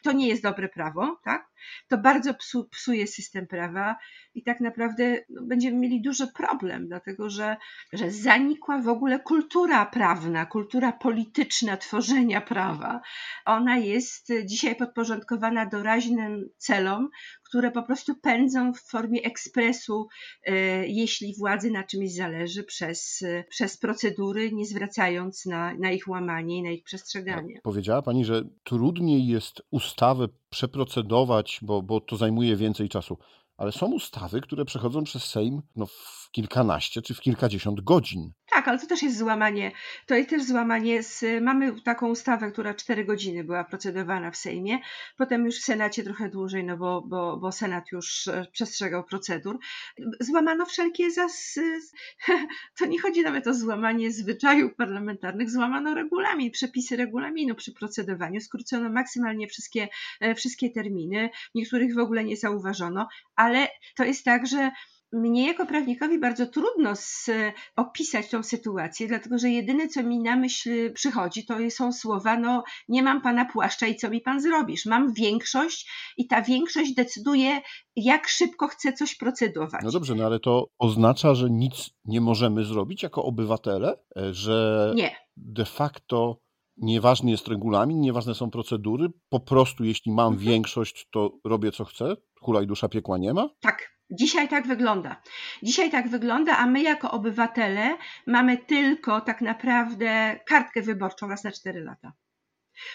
to 0.02 0.12
nie 0.12 0.28
jest 0.28 0.42
dobre 0.42 0.68
prawo, 0.68 1.20
tak? 1.24 1.50
To 1.88 1.98
bardzo 1.98 2.34
psu, 2.34 2.68
psuje 2.68 3.06
system 3.06 3.46
prawa 3.46 3.96
i 4.34 4.42
tak 4.42 4.60
naprawdę 4.60 5.20
no, 5.28 5.42
będziemy 5.42 5.78
mieli 5.78 6.02
duży 6.02 6.26
problem, 6.26 6.88
dlatego 6.88 7.30
że, 7.30 7.56
że 7.92 8.10
zanikła 8.10 8.82
w 8.82 8.88
ogóle 8.88 9.20
kultura 9.20 9.86
prawna, 9.86 10.46
kultura 10.46 10.92
polityczna 10.92 11.76
tworzenia 11.76 12.40
prawa. 12.40 13.00
Ona 13.44 13.76
jest 13.76 14.28
dzisiaj 14.44 14.76
podporządkowana 14.76 15.66
doraźnym 15.66 16.48
celom, 16.58 17.08
które 17.44 17.70
po 17.70 17.82
prostu 17.82 18.14
pędzą 18.14 18.72
w 18.72 18.80
formie 18.80 19.22
ekspresu, 19.22 20.08
jeśli 20.86 21.34
władzy 21.38 21.70
na 21.70 21.84
czymś 21.84 22.14
zależy, 22.14 22.64
przez, 22.64 23.24
przez 23.48 23.76
procedury, 23.76 24.52
nie 24.52 24.66
zwracając 24.66 25.46
na, 25.46 25.74
na 25.74 25.90
ich 25.90 26.08
łamanie 26.08 26.58
i 26.58 26.62
na 26.62 26.70
ich 26.70 26.84
przestrzeganie. 26.84 27.60
Powiedziała 27.62 28.02
Pani, 28.02 28.24
że 28.24 28.42
trudniej 28.64 29.26
jest 29.26 29.62
ustawę 29.70 30.28
przeprocedować, 30.54 31.58
bo, 31.62 31.82
bo 31.82 32.00
to 32.00 32.16
zajmuje 32.16 32.56
więcej 32.56 32.88
czasu. 32.88 33.18
Ale 33.56 33.72
są 33.72 33.92
ustawy, 33.92 34.40
które 34.40 34.64
przechodzą 34.64 35.04
przez 35.04 35.24
Sejm 35.24 35.62
no, 35.76 35.86
w 35.86 36.28
kilkanaście 36.32 37.02
czy 37.02 37.14
w 37.14 37.20
kilkadziesiąt 37.20 37.80
godzin. 37.80 38.32
Tak, 38.54 38.68
ale 38.68 38.78
to 38.78 38.86
też 38.86 39.02
jest 39.02 39.18
złamanie. 39.18 39.72
To 40.06 40.14
jest 40.14 40.30
też 40.30 40.42
złamanie. 40.42 41.02
Z, 41.02 41.24
mamy 41.42 41.80
taką 41.80 42.08
ustawę, 42.08 42.50
która 42.52 42.74
cztery 42.74 43.04
godziny 43.04 43.44
była 43.44 43.64
procedowana 43.64 44.30
w 44.30 44.36
Sejmie, 44.36 44.78
potem 45.16 45.44
już 45.44 45.60
w 45.60 45.64
Senacie 45.64 46.04
trochę 46.04 46.28
dłużej, 46.28 46.64
no 46.64 46.76
bo, 46.76 47.02
bo, 47.02 47.36
bo 47.36 47.52
Senat 47.52 47.92
już 47.92 48.28
e, 48.28 48.46
przestrzegał 48.52 49.04
procedur. 49.04 49.58
Złamano 50.20 50.66
wszelkie 50.66 51.10
zas... 51.10 51.58
To 52.78 52.86
nie 52.86 53.00
chodzi 53.00 53.22
nawet 53.22 53.46
o 53.46 53.54
złamanie 53.54 54.10
zwyczajów 54.12 54.74
parlamentarnych, 54.74 55.50
złamano 55.50 55.94
regulamin, 55.94 56.50
przepisy 56.50 56.96
regulaminu 56.96 57.54
przy 57.54 57.72
procedowaniu, 57.72 58.40
skrócono 58.40 58.90
maksymalnie 58.90 59.48
wszystkie, 59.48 59.88
e, 60.20 60.34
wszystkie 60.34 60.70
terminy, 60.70 61.30
niektórych 61.54 61.94
w 61.94 61.98
ogóle 61.98 62.24
nie 62.24 62.36
zauważono, 62.36 63.08
ale 63.36 63.68
to 63.96 64.04
jest 64.04 64.24
tak, 64.24 64.46
że 64.46 64.70
mnie 65.14 65.46
jako 65.46 65.66
prawnikowi 65.66 66.18
bardzo 66.18 66.46
trudno 66.46 66.96
z, 66.96 67.30
opisać 67.76 68.28
tą 68.28 68.42
sytuację, 68.42 69.08
dlatego 69.08 69.38
że 69.38 69.50
jedyne, 69.50 69.88
co 69.88 70.02
mi 70.02 70.18
na 70.18 70.36
myśl 70.36 70.92
przychodzi, 70.92 71.46
to 71.46 71.54
są 71.70 71.92
słowa, 71.92 72.38
no 72.38 72.64
nie 72.88 73.02
mam 73.02 73.22
pana 73.22 73.44
płaszcza 73.44 73.86
i 73.86 73.96
co 73.96 74.10
mi 74.10 74.20
pan 74.20 74.40
zrobisz? 74.40 74.86
Mam 74.86 75.12
większość 75.12 75.90
i 76.16 76.26
ta 76.26 76.42
większość 76.42 76.94
decyduje, 76.94 77.60
jak 77.96 78.28
szybko 78.28 78.68
chce 78.68 78.92
coś 78.92 79.16
procedować. 79.16 79.80
No 79.84 79.90
dobrze, 79.90 80.14
no 80.14 80.24
ale 80.24 80.40
to 80.40 80.68
oznacza, 80.78 81.34
że 81.34 81.50
nic 81.50 81.90
nie 82.04 82.20
możemy 82.20 82.64
zrobić 82.64 83.02
jako 83.02 83.24
obywatele, 83.24 83.98
e, 84.16 84.34
że 84.34 84.92
nie. 84.96 85.16
de 85.36 85.64
facto 85.64 86.38
nieważny 86.76 87.30
jest 87.30 87.48
regulamin, 87.48 88.00
nieważne 88.00 88.34
są 88.34 88.50
procedury, 88.50 89.08
po 89.28 89.40
prostu 89.40 89.84
jeśli 89.84 90.12
mam 90.12 90.32
mhm. 90.32 90.50
większość, 90.50 91.08
to 91.10 91.38
robię 91.44 91.72
co 91.72 91.84
chcę, 91.84 92.16
hula 92.40 92.62
i 92.62 92.66
dusza 92.66 92.88
piekła 92.88 93.18
nie 93.18 93.34
ma? 93.34 93.48
Tak, 93.60 93.93
Dzisiaj 94.10 94.48
tak 94.48 94.66
wygląda. 94.66 95.22
Dzisiaj 95.62 95.90
tak 95.90 96.08
wygląda, 96.08 96.56
a 96.58 96.66
my 96.66 96.82
jako 96.82 97.10
obywatele 97.10 97.96
mamy 98.26 98.58
tylko 98.58 99.20
tak 99.20 99.40
naprawdę 99.40 100.40
kartkę 100.46 100.82
wyborczą 100.82 101.28
raz 101.28 101.44
na 101.44 101.52
4 101.52 101.80
lata. 101.80 102.12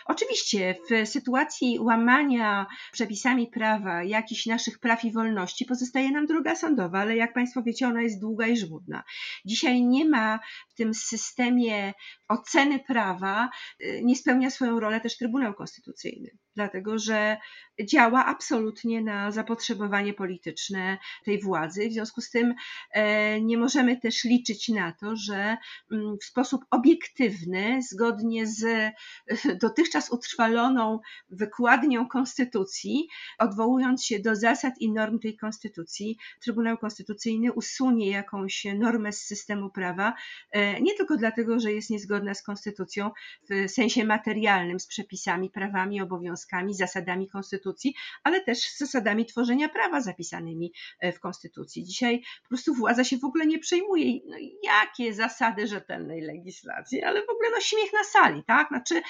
Oczywiście 0.05 0.75
w 0.89 1.07
sytuacji 1.09 1.79
łamania 1.79 2.67
przepisami 2.91 3.47
prawa 3.47 4.03
jakichś 4.03 4.45
naszych 4.45 4.79
praw 4.79 5.03
i 5.03 5.11
wolności 5.11 5.65
pozostaje 5.65 6.11
nam 6.11 6.25
droga 6.25 6.55
sądowa, 6.55 6.99
ale 6.99 7.15
jak 7.15 7.33
Państwo 7.33 7.63
wiecie, 7.63 7.87
ona 7.87 8.01
jest 8.01 8.19
długa 8.19 8.47
i 8.47 8.57
żmudna. 8.57 9.03
Dzisiaj 9.45 9.83
nie 9.83 10.05
ma 10.05 10.39
w 10.69 10.73
tym 10.73 10.93
systemie 10.93 11.93
oceny 12.27 12.79
prawa, 12.79 13.49
y, 13.83 14.01
nie 14.03 14.15
spełnia 14.15 14.49
swoją 14.49 14.79
rolę 14.79 15.01
też 15.01 15.17
Trybunał 15.17 15.53
Konstytucyjny, 15.53 16.29
dlatego 16.59 16.99
że 16.99 17.37
działa 17.85 18.25
absolutnie 18.25 19.01
na 19.01 19.31
zapotrzebowanie 19.31 20.13
polityczne 20.13 20.97
tej 21.25 21.41
władzy. 21.41 21.89
W 21.89 21.93
związku 21.93 22.21
z 22.21 22.29
tym 22.29 22.55
e, 22.91 23.41
nie 23.41 23.57
możemy 23.57 23.97
też 23.97 24.23
liczyć 24.23 24.69
na 24.69 24.91
to, 24.91 25.15
że 25.15 25.57
mm, 25.91 26.17
w 26.21 26.23
sposób 26.23 26.65
obiektywny, 26.71 27.81
zgodnie 27.81 28.47
z 28.47 28.91
dotychczas 29.61 30.11
utrwaloną 30.11 30.99
wykładnią 31.29 32.07
Konstytucji, 32.07 33.07
odwołując 33.37 34.05
się 34.05 34.19
do 34.19 34.35
zasad 34.35 34.73
i 34.79 34.91
norm 34.91 35.19
tej 35.19 35.37
Konstytucji, 35.37 36.17
Trybunał 36.41 36.77
Konstytucyjny 36.77 37.53
usunie 37.53 38.09
jakąś 38.09 38.65
normę 38.75 39.11
z 39.11 39.21
systemu 39.25 39.69
prawa, 39.69 40.13
e, 40.51 40.81
nie 40.81 40.95
tylko 40.95 41.17
dlatego, 41.17 41.59
że 41.59 41.73
jest 41.73 41.89
niezgodna 41.89 42.33
z 42.33 42.43
Konstytucją 42.43 43.11
w 43.49 43.71
sensie 43.71 44.05
materialnym, 44.05 44.79
z 44.79 44.87
przepisami, 44.87 45.49
prawami, 45.49 46.01
obowiązkami, 46.01 46.48
zasadami 46.73 47.29
Konstytucji, 47.29 47.95
ale 48.23 48.41
też 48.41 48.59
z 48.59 48.77
zasadami 48.77 49.25
tworzenia 49.25 49.69
prawa 49.69 50.01
zapisanymi 50.01 50.73
e, 50.99 51.11
w 51.11 51.19
Konstytucji. 51.19 51.83
Dzisiaj 51.83 52.21
po 52.43 52.49
prostu 52.49 52.73
władza 52.73 53.03
się 53.03 53.17
w 53.17 53.25
ogóle 53.25 53.45
nie 53.45 53.59
przejmuje. 53.59 54.19
No, 54.25 54.37
jakie 54.63 55.13
zasady 55.13 55.67
rzetelnej 55.67 56.21
legislacji, 56.21 57.03
ale 57.03 57.25
w 57.25 57.29
ogóle 57.29 57.49
no 57.51 57.61
śmiech 57.61 57.93
na 57.93 58.03
sali, 58.03 58.43
tak? 58.43 58.67
Znaczy 58.67 59.01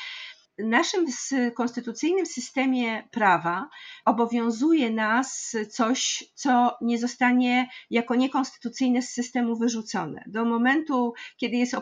naszym 0.63 1.05
konstytucyjnym 1.55 2.25
systemie 2.25 3.07
prawa 3.11 3.69
obowiązuje 4.05 4.89
nas 4.91 5.55
coś, 5.69 6.23
co 6.33 6.77
nie 6.81 6.97
zostanie 6.97 7.69
jako 7.89 8.15
niekonstytucyjne 8.15 9.01
z 9.01 9.09
systemu 9.09 9.55
wyrzucone. 9.55 10.23
Do 10.27 10.45
momentu, 10.45 11.13
kiedy 11.37 11.57
jest 11.57 11.75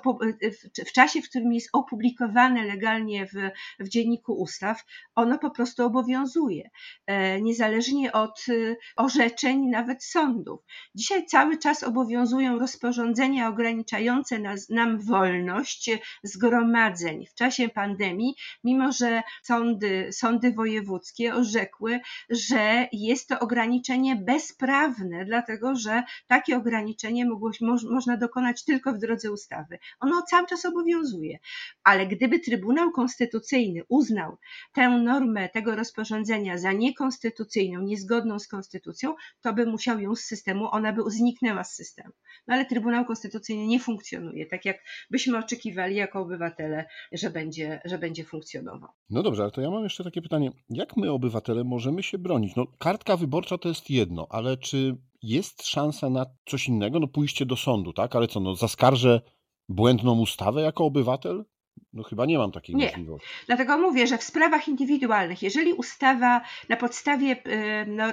w 0.88 0.92
czasie, 0.92 1.22
w 1.22 1.30
którym 1.30 1.54
jest 1.54 1.70
opublikowane 1.74 2.66
legalnie 2.66 3.26
w, 3.26 3.34
w 3.80 3.90
dzienniku 3.90 4.34
ustaw, 4.34 4.84
ono 5.16 5.38
po 5.38 5.52
prostu 5.52 5.86
obowiązuje, 5.86 6.70
e, 7.06 7.42
niezależnie 7.42 8.12
od 8.12 8.46
e, 8.50 8.76
orzeczeń 8.96 9.68
nawet 9.70 10.04
sądów. 10.04 10.60
Dzisiaj 10.96 11.26
cały 11.26 11.58
czas 11.58 11.84
obowiązują 11.84 12.60
rozporządzenia 12.60 13.48
ograniczające 13.48 14.40
nas, 14.40 14.70
nam 14.70 15.00
wolność 15.00 15.90
zgromadzeń 16.24 17.26
w 17.26 17.34
czasie 17.34 17.70
pandemii 17.70 18.36
mimo 18.68 18.92
że 18.92 19.22
sądy, 19.44 20.10
sądy 20.12 20.52
wojewódzkie 20.52 21.36
orzekły, 21.36 22.00
że 22.30 22.88
jest 22.92 23.30
to 23.30 23.40
ograniczenie 23.40 24.16
bezprawne, 24.16 25.26
dlatego 25.26 25.76
że 25.76 26.04
takie 26.28 26.58
ograniczenie 26.58 27.26
mogło, 27.26 27.52
mo, 27.62 27.76
można 27.92 28.18
dokonać 28.18 28.64
tylko 28.64 28.94
w 28.94 28.98
drodze 28.98 29.32
ustawy. 29.32 29.80
Ono 30.00 30.22
cały 30.22 30.48
czas 30.48 30.66
obowiązuje, 30.66 31.40
ale 31.84 32.08
gdyby 32.08 32.40
Trybunał 32.40 32.92
Konstytucyjny 32.92 33.82
uznał 33.90 34.38
tę 34.74 34.90
normę 34.90 35.50
tego 35.50 35.76
rozporządzenia 35.76 36.58
za 36.58 36.72
niekonstytucyjną, 36.72 37.82
niezgodną 37.82 38.40
z 38.40 38.48
konstytucją, 38.48 39.16
to 39.42 39.54
by 39.54 39.66
musiał 39.66 40.00
ją 40.00 40.16
z 40.16 40.22
systemu, 40.22 40.68
ona 40.72 40.94
by 40.94 41.02
zniknęła 41.08 41.64
z 41.64 41.76
systemu. 41.76 42.14
No 42.48 42.54
ale 42.54 42.66
Trybunał 42.66 43.06
Konstytucyjny 43.06 43.68
nie 43.68 43.80
funkcjonuje 43.80 44.46
tak, 44.46 44.66
jak 44.66 44.78
byśmy 45.12 45.38
oczekiwali 45.38 45.96
jako 45.96 46.20
obywatele, 46.20 46.86
że 47.12 47.30
będzie, 47.30 47.82
że 47.86 47.98
będzie 47.98 48.24
funkcjonował. 48.24 48.90
No 49.10 49.24
dobrze, 49.24 49.44
ale 49.44 49.52
to 49.52 49.62
ja 49.62 49.72
mam 49.72 49.84
jeszcze 49.84 50.04
takie 50.04 50.22
pytanie. 50.22 50.52
Jak 50.70 50.98
my, 50.98 51.12
obywatele, 51.12 51.64
możemy 51.64 52.04
się 52.04 52.18
bronić? 52.18 52.56
No, 52.56 52.68
kartka 52.80 53.18
wyborcza 53.18 53.58
to 53.58 53.70
jest 53.70 53.90
jedno, 53.90 54.28
ale 54.30 54.58
czy 54.58 54.98
jest 55.22 55.68
szansa 55.68 56.10
na 56.10 56.26
coś 56.46 56.68
innego? 56.68 57.00
No 57.00 57.08
pójście 57.08 57.46
do 57.46 57.56
sądu, 57.56 57.94
tak? 57.94 58.16
Ale 58.16 58.28
co, 58.28 58.40
no 58.40 58.56
zaskarżę 58.56 59.22
błędną 59.70 60.20
ustawę 60.20 60.62
jako 60.62 60.86
obywatel? 60.86 61.46
No 61.94 62.04
chyba 62.04 62.26
nie 62.26 62.38
mam 62.38 62.52
takiej 62.52 62.76
nie. 62.76 62.86
możliwości. 62.86 63.28
Dlatego 63.48 63.78
mówię, 63.78 64.08
że 64.08 64.18
w 64.18 64.24
sprawach 64.24 64.68
indywidualnych, 64.68 65.44
jeżeli 65.44 65.74
ustawa 65.74 66.42
na 66.70 66.78
podstawie 66.78 67.36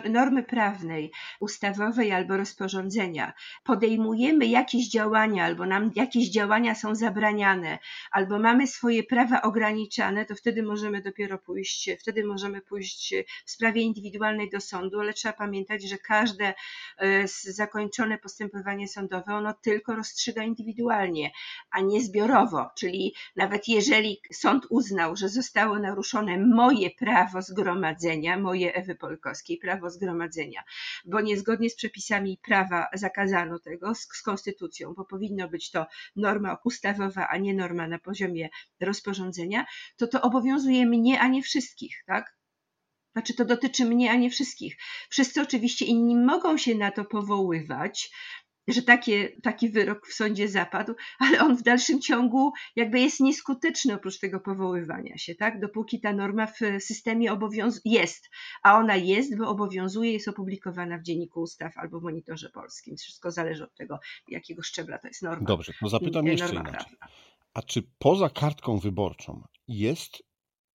y, 0.04 0.08
normy 0.10 0.42
prawnej, 0.42 1.12
ustawowej 1.40 2.12
albo 2.12 2.36
rozporządzenia 2.36 3.32
podejmujemy 3.64 4.46
jakieś 4.46 4.88
działania, 4.88 5.44
albo 5.44 5.66
nam 5.66 5.90
jakieś 5.94 6.30
działania 6.30 6.74
są 6.74 6.94
zabraniane, 6.94 7.78
albo 8.10 8.38
mamy 8.38 8.66
swoje 8.66 9.02
prawa 9.02 9.42
ograniczane, 9.42 10.24
to 10.26 10.34
wtedy 10.34 10.62
możemy 10.62 11.02
dopiero 11.02 11.38
pójść, 11.38 11.90
wtedy 12.00 12.24
możemy 12.24 12.60
pójść 12.60 13.14
w 13.46 13.50
sprawie 13.50 13.82
indywidualnej 13.82 14.50
do 14.50 14.60
sądu, 14.60 15.00
ale 15.00 15.12
trzeba 15.12 15.34
pamiętać, 15.34 15.82
że 15.82 15.98
każde 15.98 16.54
y, 17.02 17.24
zakończone 17.52 18.18
postępowanie 18.18 18.88
sądowe, 18.88 19.34
ono 19.34 19.54
tylko 19.54 19.96
rozstrzyga 19.96 20.42
indywidualnie, 20.42 21.30
a 21.70 21.80
nie 21.80 22.00
zbiorowo, 22.00 22.70
czyli 22.76 23.14
nawet 23.36 23.53
jeżeli 23.68 24.20
sąd 24.32 24.66
uznał, 24.70 25.16
że 25.16 25.28
zostało 25.28 25.78
naruszone 25.78 26.38
moje 26.38 26.90
prawo 26.90 27.42
zgromadzenia, 27.42 28.38
moje 28.38 28.74
Ewy 28.74 28.94
Polkowskiej 28.94 29.58
prawo 29.58 29.90
zgromadzenia, 29.90 30.62
bo 31.04 31.20
niezgodnie 31.20 31.70
z 31.70 31.76
przepisami 31.76 32.38
prawa 32.42 32.88
zakazano 32.94 33.58
tego, 33.58 33.94
z, 33.94 34.08
z 34.12 34.22
konstytucją, 34.22 34.94
bo 34.94 35.04
powinno 35.04 35.48
być 35.48 35.70
to 35.70 35.86
norma 36.16 36.58
ustawowa, 36.64 37.28
a 37.28 37.38
nie 37.38 37.54
norma 37.54 37.88
na 37.88 37.98
poziomie 37.98 38.48
rozporządzenia, 38.80 39.64
to 39.96 40.06
to 40.06 40.22
obowiązuje 40.22 40.86
mnie, 40.86 41.20
a 41.20 41.28
nie 41.28 41.42
wszystkich, 41.42 42.02
tak? 42.06 42.36
Znaczy, 43.12 43.34
to 43.34 43.44
dotyczy 43.44 43.84
mnie, 43.84 44.10
a 44.10 44.14
nie 44.14 44.30
wszystkich. 44.30 44.76
Wszyscy 45.08 45.42
oczywiście 45.42 45.84
inni 45.84 46.16
mogą 46.16 46.56
się 46.56 46.74
na 46.74 46.90
to 46.90 47.04
powoływać, 47.04 48.10
że 48.68 48.82
takie, 48.82 49.28
taki 49.42 49.70
wyrok 49.70 50.06
w 50.06 50.14
sądzie 50.14 50.48
zapadł, 50.48 50.94
ale 51.18 51.40
on 51.40 51.56
w 51.56 51.62
dalszym 51.62 52.00
ciągu 52.00 52.52
jakby 52.76 53.00
jest 53.00 53.20
nieskuteczny 53.20 53.94
oprócz 53.94 54.18
tego 54.18 54.40
powoływania 54.40 55.18
się, 55.18 55.34
tak? 55.34 55.60
Dopóki 55.60 56.00
ta 56.00 56.12
norma 56.12 56.46
w 56.46 56.58
systemie 56.78 57.32
obowiąz 57.32 57.80
jest, 57.84 58.30
a 58.62 58.78
ona 58.78 58.96
jest, 58.96 59.38
bo 59.38 59.48
obowiązuje, 59.48 60.12
jest 60.12 60.28
opublikowana 60.28 60.98
w 60.98 61.02
Dzienniku 61.02 61.40
Ustaw 61.40 61.78
albo 61.78 62.00
w 62.00 62.02
Monitorze 62.02 62.50
Polskim. 62.50 62.96
Wszystko 62.96 63.30
zależy 63.30 63.64
od 63.64 63.74
tego, 63.74 63.98
jakiego 64.28 64.62
szczebla 64.62 64.98
to 64.98 65.08
jest 65.08 65.22
norma. 65.22 65.46
Dobrze, 65.46 65.72
to 65.80 65.88
zapytam 65.88 66.26
jeszcze 66.26 66.52
inaczej. 66.52 66.72
Prawna. 66.72 67.08
A 67.54 67.62
czy 67.62 67.82
poza 67.98 68.30
kartką 68.30 68.78
wyborczą 68.78 69.42
jest 69.68 70.22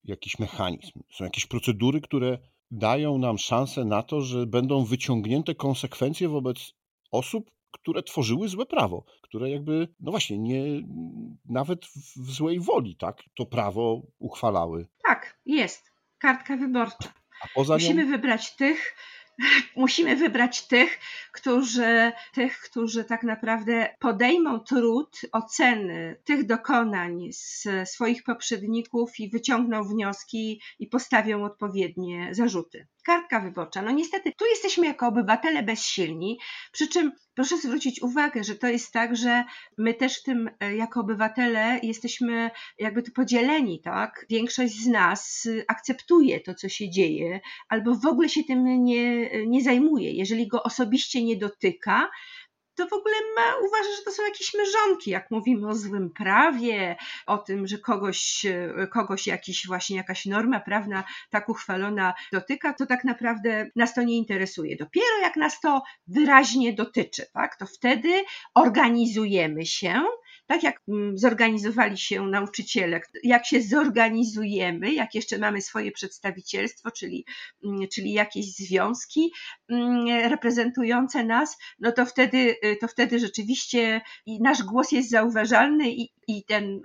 jakiś 0.03 0.39
mechanizm, 0.39 0.99
są 1.11 1.23
jakieś 1.23 1.45
procedury, 1.45 2.01
które 2.01 2.37
dają 2.71 3.17
nam 3.17 3.37
szansę 3.37 3.85
na 3.85 4.03
to, 4.03 4.21
że 4.21 4.45
będą 4.45 4.85
wyciągnięte 4.85 5.55
konsekwencje 5.55 6.29
wobec 6.29 6.73
osób, 7.11 7.51
które 7.71 8.03
tworzyły 8.03 8.47
złe 8.47 8.65
prawo, 8.65 9.05
które 9.21 9.49
jakby, 9.49 9.87
no 9.99 10.11
właśnie, 10.11 10.37
nie, 10.37 10.63
nawet 11.45 11.85
w 12.15 12.31
złej 12.31 12.59
woli, 12.59 12.95
tak, 12.95 13.23
to 13.35 13.45
prawo 13.45 14.01
uchwalały. 14.19 14.87
Tak, 15.03 15.39
jest. 15.45 15.91
Kartka 16.17 16.57
wyborcza. 16.57 17.13
Musimy 17.57 18.05
nią... 18.05 18.11
wybrać 18.11 18.55
tych, 18.55 18.95
musimy 19.75 20.15
wybrać 20.15 20.67
tych, 20.67 20.99
którzy, 21.31 22.11
tych, 22.33 22.59
którzy 22.59 23.03
tak 23.03 23.23
naprawdę 23.23 23.95
podejmą 23.99 24.59
trud 24.59 25.21
oceny 25.31 26.21
tych 26.23 26.45
dokonań 26.45 27.27
z 27.31 27.67
swoich 27.85 28.23
poprzedników 28.23 29.19
i 29.19 29.29
wyciągną 29.29 29.83
wnioski 29.83 30.61
i 30.79 30.87
postawią 30.87 31.43
odpowiednie 31.43 32.29
zarzuty 32.31 32.87
kartka 33.09 33.39
wyborcza. 33.39 33.81
No 33.81 33.91
niestety, 33.91 34.31
tu 34.37 34.45
jesteśmy 34.45 34.85
jako 34.85 35.07
obywatele 35.07 35.63
bezsilni, 35.63 36.39
przy 36.71 36.87
czym 36.87 37.11
proszę 37.33 37.57
zwrócić 37.57 38.01
uwagę, 38.01 38.43
że 38.43 38.55
to 38.55 38.67
jest 38.67 38.91
tak, 38.91 39.15
że 39.15 39.43
my 39.77 39.93
też 39.93 40.19
w 40.19 40.23
tym 40.23 40.49
e, 40.59 40.75
jako 40.75 40.99
obywatele 40.99 41.79
jesteśmy 41.83 42.51
jakby 42.79 43.03
tu 43.03 43.11
podzieleni, 43.11 43.81
tak? 43.81 44.25
Większość 44.29 44.73
z 44.73 44.87
nas 44.87 45.47
akceptuje 45.67 46.39
to, 46.39 46.53
co 46.53 46.69
się 46.69 46.89
dzieje, 46.89 47.39
albo 47.69 47.95
w 47.95 48.05
ogóle 48.05 48.29
się 48.29 48.43
tym 48.43 48.83
nie, 48.83 49.29
nie 49.47 49.63
zajmuje. 49.63 50.11
Jeżeli 50.11 50.47
go 50.47 50.63
osobiście 50.63 51.23
nie 51.23 51.37
dotyka, 51.37 52.09
to 52.79 52.87
w 52.87 52.93
ogóle 52.93 53.15
ma, 53.35 53.55
uważa, 53.67 53.89
że 53.97 54.03
to 54.05 54.11
są 54.11 54.23
jakieś 54.23 54.53
mężonki, 54.53 55.11
jak 55.11 55.31
mówimy 55.31 55.67
o 55.67 55.75
złym 55.75 56.09
prawie, 56.09 56.95
o 57.25 57.37
tym, 57.37 57.67
że 57.67 57.77
kogoś, 57.77 58.45
kogoś 58.91 59.27
jakiś 59.27 59.67
właśnie 59.67 59.97
jakaś 59.97 60.25
norma 60.25 60.59
prawna 60.59 61.03
tak 61.29 61.49
uchwalona 61.49 62.13
dotyka, 62.31 62.73
to 62.73 62.85
tak 62.85 63.03
naprawdę 63.03 63.69
nas 63.75 63.93
to 63.93 64.03
nie 64.03 64.17
interesuje. 64.17 64.75
Dopiero 64.75 65.17
jak 65.21 65.35
nas 65.35 65.59
to 65.61 65.83
wyraźnie 66.07 66.73
dotyczy, 66.73 67.25
tak, 67.33 67.55
to 67.55 67.65
wtedy 67.65 68.23
organizujemy 68.55 69.65
się, 69.65 70.01
tak 70.49 70.63
jak 70.63 70.81
mm, 70.87 71.17
zorganizowali 71.17 71.97
się 71.97 72.27
nauczyciele, 72.27 73.01
jak 73.23 73.45
się 73.45 73.61
zorganizujemy, 73.61 74.93
jak 74.93 75.15
jeszcze 75.15 75.37
mamy 75.37 75.61
swoje 75.61 75.91
przedstawicielstwo, 75.91 76.91
czyli, 76.91 77.25
mm, 77.63 77.87
czyli 77.93 78.13
jakieś 78.13 78.55
związki 78.55 79.31
mm, 79.69 80.07
reprezentujące 80.29 81.23
nas, 81.23 81.57
no 81.79 81.91
to 81.91 82.05
wtedy, 82.05 82.55
to 82.81 82.87
wtedy 82.87 83.19
rzeczywiście 83.19 84.01
nasz 84.27 84.63
głos 84.63 84.91
jest 84.91 85.09
zauważalny 85.09 85.91
i, 85.91 86.09
i 86.27 86.43
ten, 86.43 86.81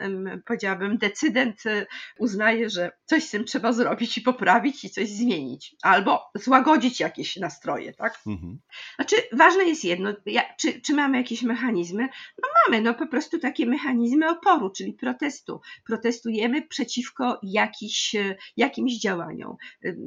powiedziałabym, 0.46 0.98
decydent 0.98 1.66
y, 1.66 1.87
uznaje, 2.18 2.70
że 2.70 2.90
coś 3.05 3.24
z 3.24 3.31
tym 3.31 3.44
trzeba 3.44 3.72
zrobić 3.72 4.18
i 4.18 4.20
poprawić 4.20 4.85
i 4.85 4.90
coś 4.90 5.09
zmienić, 5.09 5.77
albo 5.83 6.20
złagodzić 6.35 7.00
jakieś 7.00 7.37
nastroje, 7.37 7.92
tak? 7.92 8.20
Mhm. 8.27 8.59
Znaczy, 8.96 9.16
ważne 9.33 9.64
jest 9.64 9.85
jedno, 9.85 10.14
czy, 10.59 10.81
czy 10.81 10.94
mamy 10.94 11.16
jakieś 11.16 11.42
mechanizmy? 11.42 12.09
No 12.42 12.48
mamy, 12.66 12.83
no 12.83 12.94
po 12.94 13.07
prostu 13.07 13.38
takie 13.38 13.66
mechanizmy 13.66 14.31
oporu, 14.31 14.70
czyli 14.70 14.92
protestu. 14.92 15.61
Protestujemy 15.87 16.62
przeciwko 16.68 17.40
jakiś, 17.42 18.16
jakimś 18.57 19.00
działaniom. 19.00 19.57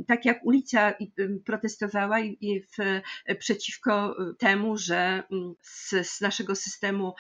Tak 0.08 0.26
jak 0.26 0.46
ulica 0.46 0.94
protestowała 1.46 2.18
w, 2.78 3.02
przeciwko 3.40 4.16
temu, 4.40 4.78
że 4.78 5.24
z, 5.62 6.08
z 6.08 6.22
naszego 6.22 6.56
systemu 6.56 7.14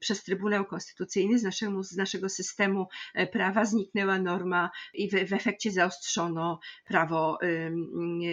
przez 0.00 0.24
Trybunał 0.24 0.64
Konstytucyjny, 0.64 1.38
z 1.38 1.42
naszemu, 1.42 1.82
z 1.82 1.96
naszego 1.96 2.28
systemu 2.28 2.86
e, 3.14 3.26
prawa 3.26 3.64
zniknęła 3.64 4.18
norma 4.18 4.70
i 4.94 5.10
w, 5.10 5.12
w 5.28 5.32
efekcie 5.32 5.70
zaostrzono 5.70 6.60
prawo 6.84 7.38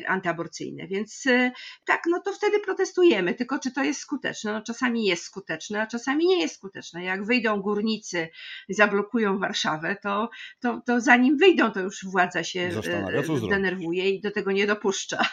antyaborcyjne. 0.08 0.88
Więc 0.88 1.26
e, 1.28 1.52
tak, 1.86 2.02
no 2.10 2.22
to 2.22 2.34
wtedy 2.34 2.60
protestujemy, 2.60 3.34
tylko 3.34 3.60
czy 3.60 3.72
to 3.72 3.84
jest 3.84 4.00
skuteczne? 4.00 4.54
No 4.54 4.62
czasami 4.62 5.06
jest 5.06 5.24
skuteczne, 5.24 5.82
a 5.82 5.88
czasami 5.88 6.28
nie 6.28 6.37
jest 6.39 6.56
skuteczne. 6.56 7.04
Jak 7.04 7.26
wyjdą 7.26 7.62
górnicy, 7.62 8.30
zablokują 8.69 9.39
Warszawę, 9.39 9.95
to, 10.04 10.30
to, 10.60 10.82
to 10.86 11.02
zanim 11.02 11.38
wyjdą, 11.38 11.71
to 11.71 11.80
już 11.80 12.06
władza 12.06 12.43
się 12.43 12.60
e, 12.60 13.50
denerwuje 13.50 14.10
i 14.10 14.21
do 14.21 14.32
tego 14.32 14.52
nie 14.52 14.67
dopuszcza. 14.67 15.17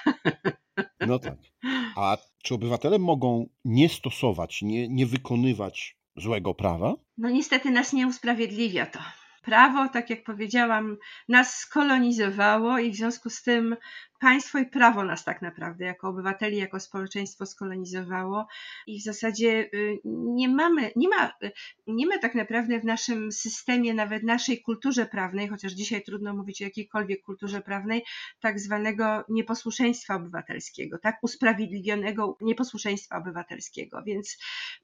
No 1.07 1.19
tak. 1.19 1.35
A 1.97 2.17
czy 2.43 2.55
obywatele 2.55 2.99
mogą 2.99 3.49
nie 3.65 3.89
stosować, 3.89 4.63
nie, 4.63 4.89
nie 4.89 5.07
wykonywać 5.07 5.99
złego 6.17 6.55
prawa? 6.55 6.95
No 7.19 7.31
niestety 7.31 7.71
nas 7.71 7.93
nie 7.93 8.07
usprawiedliwia 8.07 8.87
to. 8.87 8.99
Prawo, 9.43 9.89
tak 9.89 10.11
jak 10.11 10.25
powiedziałam, 10.25 10.97
nas 11.29 11.55
skolonizowało 11.55 12.79
i 12.79 12.91
w 12.91 12.97
związku 12.97 13.31
z 13.31 13.43
tym 13.43 13.77
państwo 14.21 14.59
i 14.59 14.67
prawo 14.67 15.05
nas 15.05 15.25
tak 15.25 15.43
naprawdę 15.43 15.85
jako 15.85 16.09
obywateli, 16.09 16.57
jako 16.57 16.81
społeczeństwo 16.81 17.47
skolonizowało 17.47 18.47
i 18.87 19.01
w 19.01 19.05
zasadzie 19.05 19.71
y, 19.75 20.01
nie 20.05 20.49
mamy, 20.49 20.93
nie 20.97 21.09
ma, 21.09 21.33
nie 21.87 22.07
ma 22.07 22.19
tak 22.19 22.35
naprawdę 22.35 22.81
w 22.81 22.85
naszym 22.85 23.33
systemie, 23.33 23.95
nawet 23.95 24.23
naszej 24.23 24.63
kulturze 24.63 25.07
prawnej, 25.07 25.49
chociaż 25.49 25.73
dzisiaj 25.73 26.03
trudno 26.03 26.35
mówić 26.35 26.63
o 26.63 26.65
jakiejkolwiek 26.65 27.23
kulturze 27.23 27.61
prawnej, 27.61 28.05
tak 28.41 28.61
zwanego 28.61 29.25
nieposłuszeństwa 29.29 30.15
obywatelskiego, 30.15 30.99
tak 30.99 31.19
usprawiedliwionego 31.23 32.39
nieposłuszeństwa 32.41 33.17
obywatelskiego. 33.17 34.03
Więc 34.07 34.39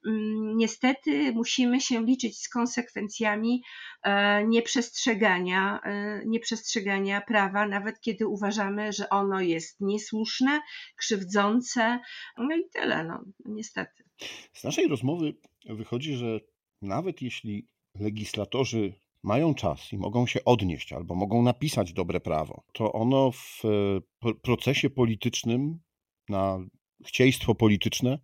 mm, 0.07 0.57
niestety 0.57 1.33
musimy 1.33 1.81
się 1.81 2.05
liczyć 2.05 2.43
z 2.43 2.49
konsekwencjami 2.49 3.63
e, 4.03 4.45
nieprzestrzegania, 4.45 5.81
e, 5.85 6.23
nieprzestrzegania 6.27 7.21
prawa, 7.21 7.67
nawet 7.67 8.01
kiedy 8.01 8.27
uważamy, 8.27 8.93
że 8.93 9.09
ono 9.21 9.41
jest 9.41 9.81
niesłuszne, 9.81 10.61
krzywdzące, 10.97 12.01
no 12.39 12.57
i 12.57 12.71
tyle, 12.73 13.05
no 13.05 13.25
niestety. 13.45 14.05
Z 14.53 14.65
naszej 14.65 14.89
rozmowy 14.89 15.35
wychodzi, 15.69 16.15
że 16.15 16.41
nawet 16.83 17.23
jeśli 17.23 17.69
legislatorzy 17.95 18.95
mają 19.23 19.55
czas 19.55 19.93
i 19.93 19.99
mogą 19.99 20.27
się 20.27 20.45
odnieść 20.45 20.93
albo 20.93 21.15
mogą 21.15 21.43
napisać 21.43 21.93
dobre 21.93 22.21
prawo, 22.21 22.65
to 22.73 22.93
ono 22.93 23.31
w 23.33 23.63
e, 24.25 24.35
procesie 24.43 24.91
politycznym 24.91 25.81
na 26.29 26.59
chcieństwo 27.07 27.55
polityczne, 27.55 28.19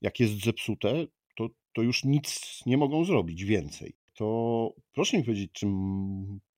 jak 0.00 0.20
jest 0.20 0.44
zepsute, 0.44 1.06
to, 1.36 1.48
to 1.72 1.82
już 1.82 2.04
nic 2.04 2.60
nie 2.66 2.76
mogą 2.76 3.04
zrobić 3.04 3.44
więcej. 3.44 3.96
To 4.14 4.74
proszę 4.92 5.16
mi 5.16 5.24
powiedzieć, 5.24 5.52
czy 5.52 5.66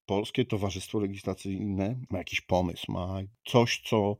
Polskie 0.05 0.45
Towarzystwo 0.45 0.99
Legislacyjne 0.99 1.99
ma 2.09 2.17
jakiś 2.17 2.41
pomysł, 2.41 2.91
ma 2.91 3.19
coś, 3.45 3.81
co, 3.85 4.17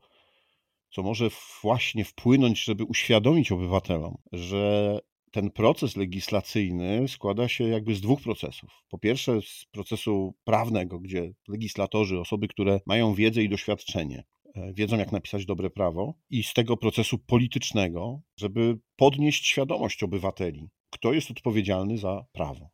co 0.90 1.02
może 1.02 1.28
właśnie 1.62 2.04
wpłynąć, 2.04 2.64
żeby 2.64 2.84
uświadomić 2.84 3.52
obywatelom, 3.52 4.18
że 4.32 4.98
ten 5.32 5.50
proces 5.50 5.96
legislacyjny 5.96 7.08
składa 7.08 7.48
się 7.48 7.64
jakby 7.64 7.94
z 7.94 8.00
dwóch 8.00 8.22
procesów. 8.22 8.70
Po 8.88 8.98
pierwsze, 8.98 9.42
z 9.42 9.64
procesu 9.70 10.34
prawnego, 10.44 11.00
gdzie 11.00 11.32
legislatorzy, 11.48 12.20
osoby, 12.20 12.48
które 12.48 12.80
mają 12.86 13.14
wiedzę 13.14 13.42
i 13.42 13.48
doświadczenie, 13.48 14.24
e, 14.54 14.72
wiedzą, 14.72 14.98
jak 14.98 15.12
napisać 15.12 15.46
dobre 15.46 15.70
prawo, 15.70 16.14
i 16.30 16.42
z 16.42 16.54
tego 16.54 16.76
procesu 16.76 17.18
politycznego, 17.18 18.20
żeby 18.36 18.78
podnieść 18.96 19.46
świadomość 19.46 20.02
obywateli, 20.02 20.68
kto 20.90 21.12
jest 21.12 21.30
odpowiedzialny 21.30 21.98
za 21.98 22.24
prawo. 22.32 22.70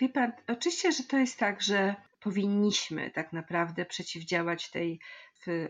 Wie 0.00 0.08
pan, 0.08 0.32
oczywiście, 0.48 0.92
że 0.92 1.02
to 1.02 1.18
jest 1.18 1.38
tak, 1.38 1.62
że 1.62 1.94
powinniśmy 2.22 3.10
tak 3.10 3.32
naprawdę 3.32 3.84
przeciwdziałać 3.84 4.70
tej 4.70 5.00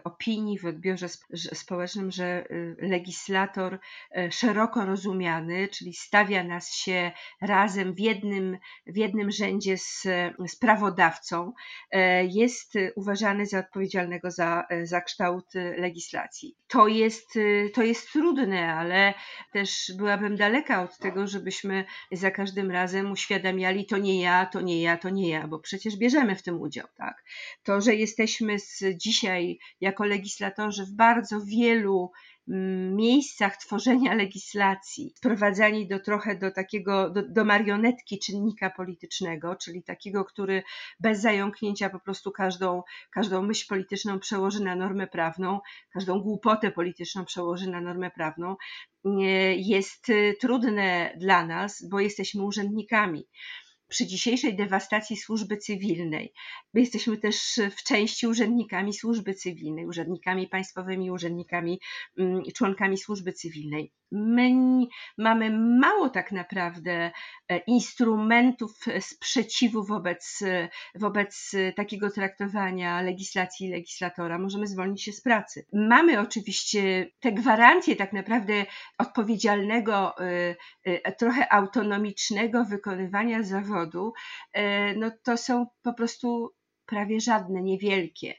opinii, 0.05 0.59
w 0.59 0.67
odbiorze 0.67 1.09
społecznym, 1.55 2.11
że 2.11 2.45
y, 2.51 2.77
legislator 2.79 3.79
e, 4.11 4.33
szeroko 4.33 4.85
rozumiany, 4.85 5.69
czyli 5.69 5.95
stawia 5.95 6.45
nas 6.45 6.75
się 6.75 7.13
razem 7.41 7.95
w 7.95 8.01
jednym, 8.01 8.59
w 8.87 8.97
jednym 8.97 9.31
rzędzie 9.31 9.79
z, 9.79 10.03
z 10.47 10.57
prawodawcą, 10.57 11.53
e, 11.91 12.25
jest 12.25 12.75
uważany 12.97 13.47
za 13.47 13.59
odpowiedzialnego 13.59 14.31
za, 14.31 14.67
za 14.83 15.01
kształt 15.01 15.47
legislacji. 15.77 16.57
To 16.69 16.89
jest, 16.89 17.39
to 17.75 17.83
jest 17.83 18.13
trudne, 18.13 18.75
ale 18.75 19.15
też 19.53 19.93
byłabym 19.97 20.37
daleka 20.37 20.83
od 20.83 20.99
tego, 20.99 21.27
żebyśmy 21.27 21.85
za 22.13 22.31
każdym 22.31 22.71
razem 22.71 23.11
uświadamiali 23.11 23.87
to 23.87 23.99
nie 23.99 24.21
ja, 24.21 24.47
to 24.47 24.61
nie 24.61 24.83
ja, 24.83 24.97
to 24.97 25.11
nie 25.11 25.31
ja, 25.31 25.49
bo 25.49 25.59
przecież 25.59 25.97
bierzemy 25.97 26.37
w 26.37 26.43
tym 26.43 26.61
udział. 26.61 26.87
Tak? 26.97 27.25
To, 27.63 27.81
że 27.81 27.95
jesteśmy 27.95 28.59
z 28.59 28.85
dzisiaj 28.97 29.59
jako 29.81 30.05
legislatorzy 30.05 30.87
w 30.87 30.93
bardzo 30.93 31.41
wielu 31.41 32.11
mm, 32.49 32.97
miejscach 32.97 33.57
tworzenia 33.57 34.15
legislacji 34.25 35.13
sprowadzani 35.17 35.89
do 35.89 36.01
trochę 36.01 36.37
do 36.37 36.51
takiego, 36.51 37.11
do, 37.11 37.23
do, 37.29 37.45
marionetki 37.45 38.19
czynnika 38.19 38.71
politycznego, 38.71 39.57
czyli 39.57 39.83
takiego, 39.83 40.25
który 40.25 40.63
bez 41.01 41.21
zająknięcia 41.21 41.91
po 41.91 42.01
prostu 42.01 42.31
każdą, 42.31 42.83
każdą 43.11 43.43
myśl 43.43 43.67
polityczną 43.69 44.19
przełoży 44.19 44.65
na 44.65 44.77
normę 44.77 45.07
prawną, 45.07 45.61
każdą 45.93 46.21
głupotę 46.21 46.71
polityczną 46.71 47.25
przełoży 47.25 47.71
na 47.71 47.81
normę 47.81 48.11
prawną, 48.11 48.57
jest 49.57 50.09
y, 50.09 50.37
trudne 50.41 51.15
dla 51.17 51.47
nas, 51.47 51.89
bo 51.89 52.01
jesteśmy 52.01 52.43
urzędnikami 52.43 53.29
przy 53.93 54.07
dzisiejszej 54.07 54.57
dewastacji 54.57 55.17
służby 55.17 55.57
cywilnej. 55.57 56.33
My 56.75 56.81
jesteśmy 56.81 57.17
też 57.19 57.61
w 57.77 57.83
części 57.83 58.27
urzędnikami 58.27 58.93
służby 58.93 59.35
cywilnej, 59.35 59.87
urzędnikami 59.87 60.49
państwowymi, 60.49 61.11
urzędnikami, 61.11 61.81
mm, 62.19 62.43
członkami 62.55 62.99
służby 62.99 63.33
cywilnej. 63.33 63.93
My 64.13 64.51
mamy 65.19 65.51
mało 65.81 66.09
tak 66.09 66.33
naprawdę 66.33 67.11
e, 67.49 67.59
instrumentów 67.59 68.73
sprzeciwu 69.01 69.85
wobec, 69.85 70.41
wobec 70.95 71.51
takiego 71.77 72.11
traktowania 72.11 73.03
legislacji 73.03 73.71
legislatora. 73.71 74.39
Możemy 74.39 74.67
zwolnić 74.67 75.03
się 75.03 75.13
z 75.13 75.21
pracy. 75.21 75.67
Mamy 75.73 76.21
oczywiście 76.21 77.11
te 77.21 77.33
gwarancje 77.33 77.97
tak 77.97 78.13
naprawdę 78.13 78.67
odpowiedzialnego, 78.99 80.19
e, 80.19 80.57
e, 80.85 81.13
trochę 81.13 81.53
autonomicznego 81.53 82.65
wykonywania 82.65 83.43
zawodu. 83.43 83.82
No 84.97 85.11
to 85.23 85.37
są 85.37 85.67
po 85.83 85.93
prostu 85.95 86.55
prawie 86.87 87.21
żadne, 87.21 87.63
niewielkie, 87.63 88.35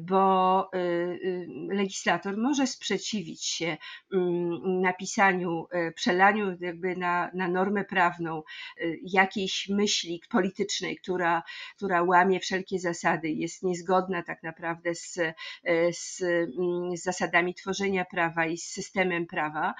bo 0.00 0.70
y, 0.74 0.78
y, 0.78 1.46
legislator 1.70 2.36
może 2.36 2.66
sprzeciwić 2.66 3.44
się 3.44 3.76
mm, 4.12 4.80
napisaniu, 4.80 5.66
przelaniu 5.94 6.56
jakby 6.60 6.96
na, 6.96 7.30
na 7.34 7.48
normę 7.48 7.84
prawną 7.84 8.42
jakiejś 9.02 9.68
myśli 9.68 10.22
politycznej, 10.30 10.96
która, 10.96 11.42
która 11.76 12.02
łamie 12.02 12.40
wszelkie 12.40 12.78
zasady, 12.78 13.28
jest 13.28 13.62
niezgodna 13.62 14.22
tak 14.22 14.42
naprawdę 14.42 14.94
z, 14.94 15.18
z, 15.92 16.22
mm, 16.22 16.96
z 16.96 17.02
zasadami 17.02 17.54
tworzenia 17.54 18.04
prawa 18.04 18.46
i 18.46 18.58
z 18.58 18.64
systemem 18.64 19.26
prawa. 19.26 19.74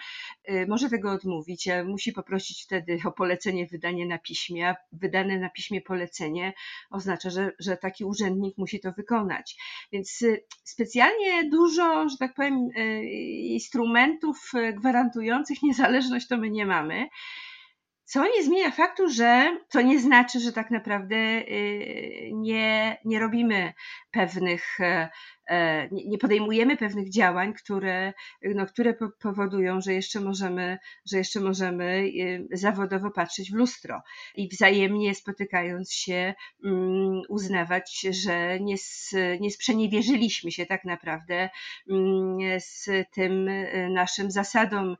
Może 0.69 0.89
tego 0.89 1.13
odmówić, 1.13 1.69
musi 1.85 2.13
poprosić 2.13 2.65
wtedy 2.65 2.99
o 3.05 3.13
polecenie 3.13 3.67
wydanie 3.67 4.07
na 4.07 4.19
piśmie, 4.19 4.69
a 4.69 4.77
wydane 4.93 5.39
na 5.39 5.51
piśmie 5.51 5.81
polecenie 5.81 6.53
oznacza, 6.91 7.31
że, 7.31 7.53
że 7.59 7.77
taki 7.77 8.05
urzędnik 8.05 8.59
musi 8.59 8.81
to 8.81 8.93
wykonać. 8.93 9.57
Więc 9.93 10.23
y, 10.23 10.45
specjalnie 10.65 11.51
dużo, 11.51 12.09
że 12.09 12.17
tak 12.19 12.35
powiem, 12.35 12.69
y, 12.79 13.05
instrumentów 13.41 14.51
y, 14.55 14.73
gwarantujących 14.73 15.63
niezależność 15.63 16.29
to 16.29 16.37
my 16.37 16.51
nie 16.51 16.67
mamy. 16.67 17.09
Co 18.09 18.25
nie 18.25 18.43
zmienia 18.45 18.71
faktu, 18.71 19.09
że 19.09 19.59
to 19.71 19.81
nie 19.81 20.01
znaczy, 20.01 20.41
że 20.41 20.53
tak 20.53 20.71
naprawdę 20.71 21.17
y, 21.17 22.31
nie, 22.33 22.97
nie 23.05 23.19
robimy 23.19 23.73
pewnych, 24.11 24.81
e, 24.81 25.09
e, 25.51 25.89
nie 25.91 26.19
podejmujemy 26.19 26.77
pewnych 26.77 27.11
działań, 27.11 27.55
które, 27.55 28.13
no, 28.43 28.67
które 28.67 28.95
powodują, 29.23 29.81
że 29.81 29.93
jeszcze 29.95 30.21
możemy, 30.21 30.79
że 31.11 31.19
jeszcze 31.19 31.41
możemy 31.41 31.85
y, 31.85 32.49
zawodowo 32.53 33.11
patrzeć 33.11 33.51
w 33.51 33.55
lustro 33.55 34.03
i 34.35 34.49
wzajemnie 34.49 35.15
spotykając 35.15 35.93
się 35.93 36.35
mm, 36.65 37.21
uznawać, 37.29 38.01
że 38.01 38.61
nie, 38.61 38.77
nie 39.41 39.51
sprzeniewierzyliśmy 39.51 40.53
się 40.53 40.67
tak 40.67 40.85
naprawdę 40.85 41.51
mm, 41.91 42.61
z 42.61 42.89
tym 43.13 43.49
y, 43.49 43.89
naszym 43.91 44.31
zasadom 44.31 44.97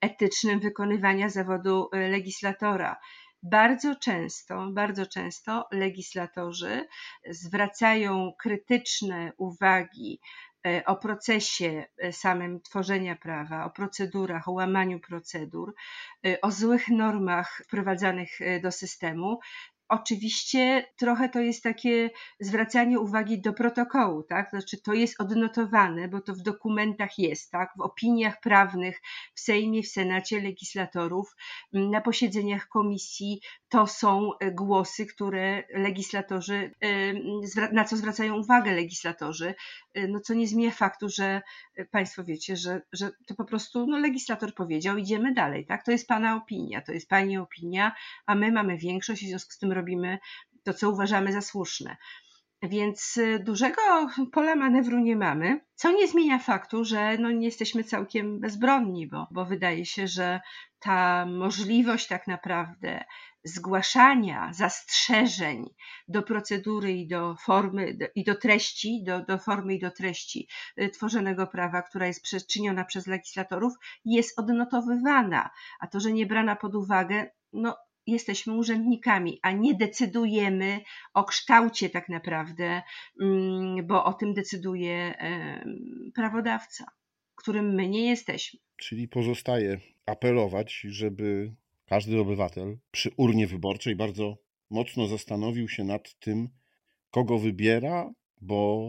etycznym 0.00 0.60
wykonywania 0.60 1.28
zawodu 1.28 1.88
y, 1.94 1.98
legislatora. 2.08 2.96
Bardzo 3.42 3.96
często, 3.96 4.68
bardzo 4.72 5.06
często 5.06 5.68
legislatorzy 5.72 6.86
zwracają 7.30 8.32
krytyczne 8.38 9.32
uwagi 9.36 10.20
y, 10.66 10.84
o 10.86 10.96
procesie 10.96 11.86
y, 12.04 12.12
samym 12.12 12.60
tworzenia 12.60 13.16
prawa, 13.16 13.64
o 13.64 13.70
procedurach, 13.70 14.48
o 14.48 14.52
łamaniu 14.52 15.00
procedur, 15.00 15.74
o 16.42 16.50
złych 16.50 16.88
normach 16.88 17.62
wprowadzanych 17.66 18.38
do 18.62 18.72
systemu, 18.72 19.38
Oczywiście 19.90 20.84
trochę 20.96 21.28
to 21.28 21.40
jest 21.40 21.62
takie 21.62 22.10
zwracanie 22.40 23.00
uwagi 23.00 23.40
do 23.40 23.52
protokołu, 23.52 24.22
tak? 24.22 24.50
Znaczy 24.50 24.82
to 24.82 24.92
jest 24.92 25.20
odnotowane, 25.20 26.08
bo 26.08 26.20
to 26.20 26.34
w 26.34 26.42
dokumentach 26.42 27.18
jest, 27.18 27.50
tak? 27.50 27.70
W 27.76 27.80
opiniach 27.80 28.40
prawnych 28.40 29.00
w 29.34 29.40
Sejmie, 29.40 29.82
w 29.82 29.88
Senacie 29.88 30.40
legislatorów, 30.40 31.34
na 31.72 32.00
posiedzeniach 32.00 32.68
komisji 32.68 33.40
to 33.68 33.86
są 33.86 34.30
e, 34.40 34.50
głosy, 34.50 35.06
które 35.06 35.62
legislatorzy, 35.74 36.74
e, 36.80 37.72
na 37.72 37.84
co 37.84 37.96
zwracają 37.96 38.36
uwagę 38.36 38.74
legislatorzy, 38.74 39.54
e, 39.94 40.08
no 40.08 40.20
co 40.20 40.34
nie 40.34 40.46
zmienia 40.46 40.70
faktu, 40.70 41.08
że 41.08 41.42
Państwo 41.90 42.24
wiecie, 42.24 42.56
że, 42.56 42.82
że 42.92 43.10
to 43.26 43.34
po 43.34 43.44
prostu 43.44 43.86
no, 43.86 43.98
legislator 43.98 44.54
powiedział, 44.54 44.96
idziemy 44.96 45.34
dalej, 45.34 45.66
tak? 45.66 45.84
To 45.84 45.90
jest 45.90 46.08
Pana 46.08 46.36
opinia, 46.36 46.80
to 46.80 46.92
jest 46.92 47.08
Pani 47.08 47.38
opinia, 47.38 47.94
a 48.26 48.34
my 48.34 48.52
mamy 48.52 48.78
większość 48.78 49.24
w 49.24 49.28
związku 49.28 49.52
z 49.52 49.58
tym 49.58 49.72
robimy 49.80 50.18
to, 50.64 50.74
co 50.74 50.90
uważamy 50.90 51.32
za 51.32 51.40
słuszne. 51.40 51.96
Więc 52.62 53.16
y, 53.16 53.38
dużego 53.38 53.82
pola 54.32 54.56
manewru 54.56 54.98
nie 54.98 55.16
mamy, 55.16 55.60
co 55.74 55.92
nie 55.92 56.08
zmienia 56.08 56.38
faktu, 56.38 56.84
że 56.84 57.18
no 57.18 57.30
nie 57.30 57.46
jesteśmy 57.46 57.84
całkiem 57.84 58.40
bezbronni, 58.40 59.08
bo, 59.08 59.28
bo 59.30 59.44
wydaje 59.44 59.86
się, 59.86 60.08
że 60.08 60.40
ta 60.78 61.26
możliwość 61.26 62.06
tak 62.08 62.26
naprawdę 62.26 63.04
zgłaszania 63.44 64.52
zastrzeżeń 64.52 65.64
do 66.08 66.22
procedury 66.22 66.92
i 66.92 67.08
do 67.08 67.36
formy 67.36 67.94
do, 67.94 68.06
i 68.14 68.24
do 68.24 68.34
treści, 68.34 69.04
do, 69.06 69.24
do 69.24 69.38
formy 69.38 69.74
i 69.74 69.80
do 69.80 69.90
treści 69.90 70.48
y, 70.80 70.88
tworzonego 70.88 71.46
prawa, 71.46 71.82
która 71.82 72.06
jest 72.06 72.22
przyczyniona 72.22 72.84
przez 72.84 73.06
legislatorów, 73.06 73.72
jest 74.04 74.38
odnotowywana, 74.38 75.50
a 75.80 75.86
to, 75.86 76.00
że 76.00 76.12
nie 76.12 76.26
brana 76.26 76.56
pod 76.56 76.74
uwagę, 76.74 77.30
no 77.52 77.76
jesteśmy 78.06 78.56
urzędnikami, 78.56 79.38
a 79.42 79.52
nie 79.52 79.74
decydujemy 79.74 80.80
o 81.14 81.24
kształcie 81.24 81.90
tak 81.90 82.08
naprawdę, 82.08 82.82
mm, 83.20 83.86
bo 83.86 84.04
o 84.04 84.12
tym 84.12 84.34
decyduje 84.34 85.14
prawodawca, 86.14 86.84
którym 87.34 87.74
my 87.74 87.88
nie 87.88 88.08
jesteśmy. 88.08 88.60
Czyli 88.76 89.08
pozostaje 89.08 89.80
apelować, 90.06 90.80
żeby 90.88 91.54
każdy 91.86 92.20
obywatel 92.20 92.78
przy 92.90 93.10
urnie 93.16 93.46
wyborczej 93.46 93.96
bardzo 93.96 94.36
mocno 94.70 95.06
zastanowił 95.06 95.68
się 95.68 95.84
nad 95.84 96.18
tym, 96.18 96.48
kogo 97.10 97.38
wybiera, 97.38 98.12
bo 98.40 98.88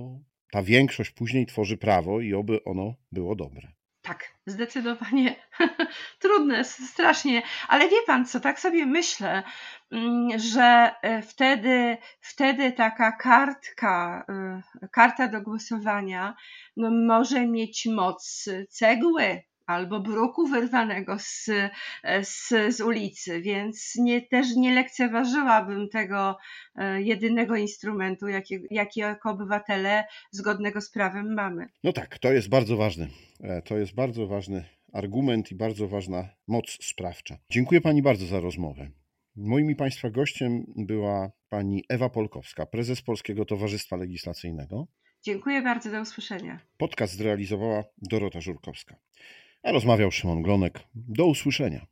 ta 0.51 0.63
większość 0.63 1.11
później 1.11 1.45
tworzy 1.45 1.77
prawo 1.77 2.21
i 2.21 2.33
oby 2.33 2.63
ono 2.63 2.95
było 3.11 3.35
dobre. 3.35 3.80
Tak, 4.01 4.27
zdecydowanie 4.45 5.35
trudne, 6.21 6.63
strasznie, 6.63 7.41
ale 7.67 7.89
wie 7.89 8.01
pan 8.07 8.25
co, 8.25 8.39
tak 8.39 8.59
sobie 8.59 8.85
myślę, 8.85 9.43
mm, 9.91 10.39
że 10.39 10.91
e, 11.01 11.21
wtedy, 11.21 11.97
wtedy 12.19 12.71
taka 12.71 13.11
kartka, 13.11 14.25
e, 14.29 14.61
karta 14.91 15.27
do 15.27 15.41
głosowania 15.41 16.35
no, 16.77 16.91
może 16.91 17.47
mieć 17.47 17.85
moc 17.85 18.49
cegły, 18.69 19.43
albo 19.71 19.99
bruku 19.99 20.47
wyrwanego 20.47 21.19
z, 21.19 21.49
z, 22.21 22.49
z 22.75 22.81
ulicy, 22.81 23.41
więc 23.41 23.95
nie, 23.95 24.21
też 24.21 24.55
nie 24.55 24.73
lekceważyłabym 24.75 25.89
tego 25.89 26.37
e, 26.75 27.01
jedynego 27.01 27.55
instrumentu, 27.55 28.27
jaki, 28.27 28.59
jaki 28.71 28.99
jako 28.99 29.31
obywatele 29.31 30.03
zgodnego 30.31 30.81
z 30.81 30.91
prawem 30.91 31.33
mamy. 31.33 31.67
No 31.83 31.93
tak, 31.93 32.19
to 32.19 32.33
jest 32.33 32.49
bardzo 32.49 32.77
ważne. 32.77 33.07
To 33.65 33.77
jest 33.77 33.95
bardzo 33.95 34.27
ważny 34.27 34.65
argument 34.93 35.51
i 35.51 35.55
bardzo 35.55 35.87
ważna 35.87 36.29
moc 36.47 36.77
sprawcza. 36.81 37.37
Dziękuję 37.49 37.81
Pani 37.81 38.01
bardzo 38.01 38.25
za 38.25 38.39
rozmowę. 38.39 38.91
Moim 39.35 39.71
i 39.71 39.75
Państwa 39.75 40.09
gościem 40.09 40.65
była 40.75 41.31
Pani 41.49 41.83
Ewa 41.89 42.09
Polkowska, 42.09 42.65
prezes 42.65 43.01
Polskiego 43.01 43.45
Towarzystwa 43.45 43.95
Legislacyjnego. 43.95 44.87
Dziękuję 45.23 45.61
bardzo, 45.61 45.91
do 45.91 46.01
usłyszenia. 46.01 46.59
Podcast 46.77 47.13
zrealizowała 47.13 47.83
Dorota 47.97 48.41
Żurkowska. 48.41 48.95
A 49.63 49.71
rozmawiał 49.71 50.11
Szymon 50.11 50.41
Glonek. 50.41 50.79
Do 50.95 51.25
usłyszenia. 51.25 51.90